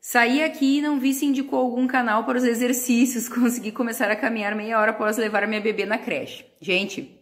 Saí 0.00 0.42
aqui 0.42 0.78
e 0.78 0.82
não 0.82 0.98
vi 0.98 1.14
se 1.14 1.24
indicou 1.24 1.60
algum 1.60 1.86
canal 1.86 2.24
para 2.24 2.36
os 2.36 2.42
exercícios. 2.42 3.28
Consegui 3.30 3.70
começar 3.70 4.10
a 4.10 4.16
caminhar 4.16 4.56
meia 4.56 4.80
hora 4.80 4.90
após 4.90 5.16
levar 5.16 5.46
minha 5.46 5.60
bebê 5.60 5.86
na 5.86 5.98
creche. 5.98 6.44
Gente, 6.60 7.16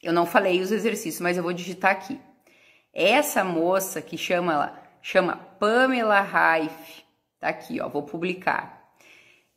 eu 0.00 0.12
não 0.12 0.24
falei 0.24 0.60
os 0.60 0.70
exercícios, 0.70 1.20
mas 1.20 1.36
eu 1.36 1.42
vou 1.42 1.52
digitar 1.52 1.90
aqui. 1.90 2.20
Essa 2.94 3.42
moça 3.42 4.00
que 4.00 4.16
chama 4.16 4.52
ela, 4.52 4.82
chama 5.00 5.36
Pamela 5.58 6.20
Raif, 6.20 7.02
tá 7.40 7.48
aqui, 7.48 7.80
ó, 7.80 7.88
vou 7.88 8.04
publicar. 8.04 8.81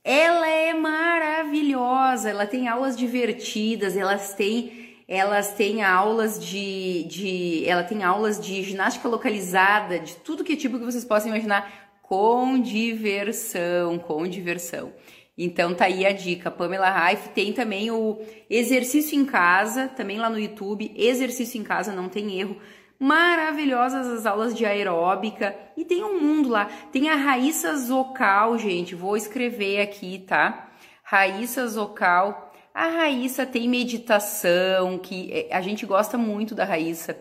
Ela 0.07 0.47
é 0.47 0.71
maravilhosa, 0.71 2.29
ela 2.29 2.45
tem 2.45 2.67
aulas 2.67 2.95
divertidas, 2.95 3.97
elas 3.97 4.35
têm, 4.35 5.01
elas 5.07 5.55
têm 5.55 5.81
aulas 5.81 6.39
de, 6.39 7.05
de, 7.05 7.67
ela 7.67 7.81
tem 7.83 8.03
aulas 8.03 8.39
de 8.39 8.61
ginástica 8.61 9.07
localizada, 9.07 9.97
de 9.97 10.15
tudo 10.17 10.43
que 10.43 10.55
tipo 10.55 10.77
que 10.77 10.85
vocês 10.85 11.03
possam 11.03 11.29
imaginar, 11.29 11.97
com 12.03 12.61
diversão, 12.61 13.97
com 13.97 14.27
diversão. 14.27 14.93
Então 15.35 15.73
tá 15.73 15.85
aí 15.85 16.05
a 16.05 16.11
dica. 16.11 16.51
Pamela 16.51 16.91
Raif 16.91 17.29
tem 17.29 17.51
também 17.51 17.89
o 17.89 18.19
exercício 18.47 19.19
em 19.19 19.25
casa, 19.25 19.87
também 19.87 20.19
lá 20.19 20.29
no 20.29 20.39
YouTube, 20.39 20.93
exercício 20.95 21.59
em 21.59 21.63
casa, 21.63 21.91
não 21.91 22.09
tem 22.09 22.39
erro 22.39 22.57
maravilhosas 22.99 24.07
as 24.07 24.25
aulas 24.25 24.55
de 24.55 24.65
aeróbica 24.65 25.55
e 25.75 25.83
tem 25.83 26.03
um 26.03 26.19
mundo 26.19 26.49
lá. 26.49 26.65
Tem 26.91 27.09
a 27.09 27.15
Raíssa 27.15 27.75
Zocal, 27.75 28.57
gente, 28.57 28.95
vou 28.95 29.17
escrever 29.17 29.81
aqui, 29.81 30.19
tá? 30.19 30.69
Raíssa 31.03 31.67
Zocal. 31.67 32.53
A 32.73 32.87
Raíssa 32.87 33.45
tem 33.45 33.69
meditação, 33.69 34.97
que 34.97 35.31
é, 35.31 35.55
a 35.55 35.61
gente 35.61 35.85
gosta 35.85 36.17
muito 36.17 36.53
da 36.53 36.65
Raíssa. 36.65 37.17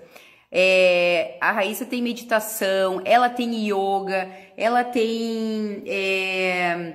É, 0.50 1.37
a 1.40 1.50
Raíssa 1.52 1.84
tem 1.84 2.00
meditação, 2.00 3.02
ela 3.04 3.28
tem 3.28 3.68
yoga, 3.68 4.30
ela 4.56 4.84
tem 4.84 5.82
é, 5.87 6.94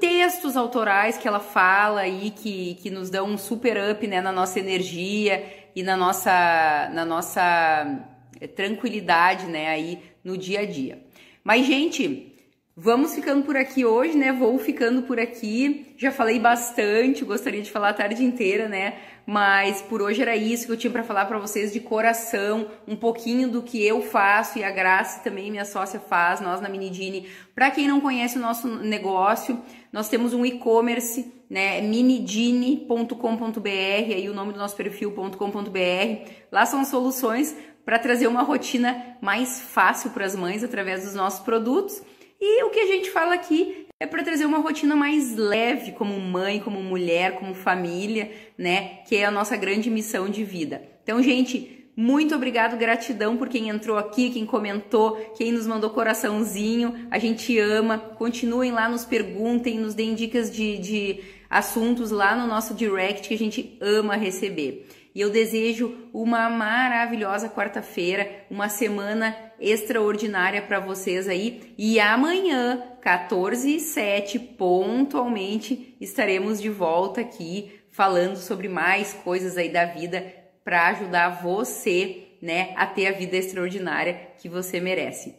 textos 0.00 0.56
autorais 0.56 1.18
que 1.18 1.26
ela 1.26 1.40
fala 1.40 2.00
aí 2.00 2.30
que, 2.30 2.74
que 2.76 2.90
nos 2.90 3.10
dão 3.10 3.26
um 3.26 3.38
super 3.38 3.76
up 3.90 4.06
né, 4.06 4.20
na 4.20 4.32
nossa 4.32 4.58
energia 4.58 5.44
e 5.78 5.82
na 5.84 5.96
nossa, 5.96 6.90
na 6.92 7.04
nossa 7.04 8.04
eh, 8.40 8.48
tranquilidade, 8.48 9.46
né, 9.46 9.68
aí 9.68 10.02
no 10.24 10.36
dia 10.36 10.62
a 10.62 10.66
dia. 10.66 11.00
Mas, 11.44 11.66
gente, 11.66 12.34
vamos 12.80 13.12
ficando 13.12 13.44
por 13.44 13.56
aqui 13.56 13.84
hoje, 13.84 14.16
né? 14.16 14.32
Vou 14.32 14.56
ficando 14.56 15.02
por 15.02 15.18
aqui. 15.18 15.92
Já 15.96 16.12
falei 16.12 16.38
bastante, 16.38 17.24
gostaria 17.24 17.60
de 17.60 17.72
falar 17.72 17.88
a 17.88 17.94
tarde 17.94 18.22
inteira, 18.22 18.68
né? 18.68 18.98
Mas 19.26 19.82
por 19.82 20.00
hoje 20.00 20.22
era 20.22 20.36
isso 20.36 20.66
que 20.66 20.72
eu 20.72 20.76
tinha 20.76 20.92
para 20.92 21.02
falar 21.02 21.26
para 21.26 21.38
vocês 21.38 21.72
de 21.72 21.80
coração, 21.80 22.68
um 22.86 22.94
pouquinho 22.94 23.48
do 23.48 23.62
que 23.62 23.84
eu 23.84 24.00
faço 24.00 24.58
e 24.58 24.64
a 24.64 24.70
Graça 24.70 25.20
também, 25.22 25.50
minha 25.50 25.64
sócia, 25.64 25.98
faz, 25.98 26.40
nós 26.40 26.60
na 26.60 26.68
Minidini. 26.68 27.28
Para 27.52 27.70
quem 27.70 27.88
não 27.88 28.00
conhece 28.00 28.38
o 28.38 28.40
nosso 28.40 28.68
negócio, 28.68 29.60
nós 29.92 30.08
temos 30.08 30.32
um 30.32 30.46
e-commerce 30.46 31.32
né? 31.50 31.80
minidine.com.br, 31.80 33.68
aí 33.68 34.28
o 34.30 34.34
nome 34.34 34.52
do 34.52 34.58
nosso 34.58 34.76
perfil.com.br. 34.76 36.30
Lá 36.52 36.64
são 36.64 36.84
soluções 36.84 37.56
para 37.84 37.98
trazer 37.98 38.28
uma 38.28 38.42
rotina 38.42 39.16
mais 39.20 39.60
fácil 39.60 40.10
para 40.10 40.24
as 40.24 40.36
mães 40.36 40.62
através 40.62 41.04
dos 41.04 41.14
nossos 41.14 41.40
produtos. 41.40 42.00
E 42.40 42.62
o 42.64 42.70
que 42.70 42.80
a 42.80 42.86
gente 42.86 43.10
fala 43.10 43.34
aqui 43.34 43.86
é 44.00 44.06
para 44.06 44.22
trazer 44.22 44.46
uma 44.46 44.58
rotina 44.58 44.94
mais 44.94 45.34
leve 45.34 45.92
como 45.92 46.18
mãe, 46.20 46.60
como 46.60 46.80
mulher, 46.80 47.36
como 47.36 47.54
família, 47.54 48.30
né? 48.56 49.00
Que 49.08 49.16
é 49.16 49.24
a 49.24 49.30
nossa 49.30 49.56
grande 49.56 49.90
missão 49.90 50.28
de 50.28 50.44
vida. 50.44 50.80
Então, 51.02 51.20
gente, 51.20 51.78
muito 51.96 52.32
obrigado, 52.36 52.76
gratidão 52.76 53.36
por 53.36 53.48
quem 53.48 53.70
entrou 53.70 53.98
aqui, 53.98 54.30
quem 54.30 54.46
comentou, 54.46 55.16
quem 55.36 55.50
nos 55.50 55.66
mandou 55.66 55.90
coraçãozinho. 55.90 57.08
A 57.10 57.18
gente 57.18 57.58
ama. 57.58 57.98
Continuem 57.98 58.70
lá, 58.70 58.88
nos 58.88 59.04
perguntem, 59.04 59.80
nos 59.80 59.94
deem 59.94 60.14
dicas 60.14 60.48
de, 60.48 60.78
de 60.78 61.20
assuntos 61.50 62.12
lá 62.12 62.36
no 62.36 62.46
nosso 62.46 62.72
direct 62.72 63.26
que 63.26 63.34
a 63.34 63.38
gente 63.38 63.76
ama 63.80 64.14
receber. 64.14 64.86
E 65.12 65.20
eu 65.20 65.28
desejo 65.28 65.92
uma 66.14 66.48
maravilhosa 66.48 67.48
quarta-feira, 67.48 68.44
uma 68.48 68.68
semana 68.68 69.36
extraordinária 69.60 70.62
para 70.62 70.80
vocês 70.80 71.28
aí. 71.28 71.74
E 71.76 71.98
amanhã, 71.98 72.82
14 73.00 73.76
e 73.76 73.80
7, 73.80 74.38
pontualmente, 74.38 75.96
estaremos 76.00 76.60
de 76.60 76.68
volta 76.68 77.20
aqui 77.20 77.72
falando 77.90 78.36
sobre 78.36 78.68
mais 78.68 79.12
coisas 79.12 79.56
aí 79.56 79.70
da 79.70 79.84
vida 79.84 80.24
para 80.64 80.88
ajudar 80.88 81.42
você, 81.42 82.28
né, 82.40 82.72
a 82.76 82.86
ter 82.86 83.06
a 83.06 83.12
vida 83.12 83.36
extraordinária 83.36 84.28
que 84.40 84.48
você 84.48 84.78
merece. 84.80 85.34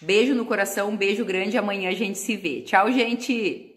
Beijo 0.00 0.34
no 0.34 0.44
coração, 0.44 0.90
um 0.90 0.96
beijo 0.96 1.24
grande, 1.24 1.56
amanhã 1.56 1.88
a 1.88 1.94
gente 1.94 2.18
se 2.18 2.36
vê. 2.36 2.62
Tchau, 2.62 2.90
gente! 2.90 3.71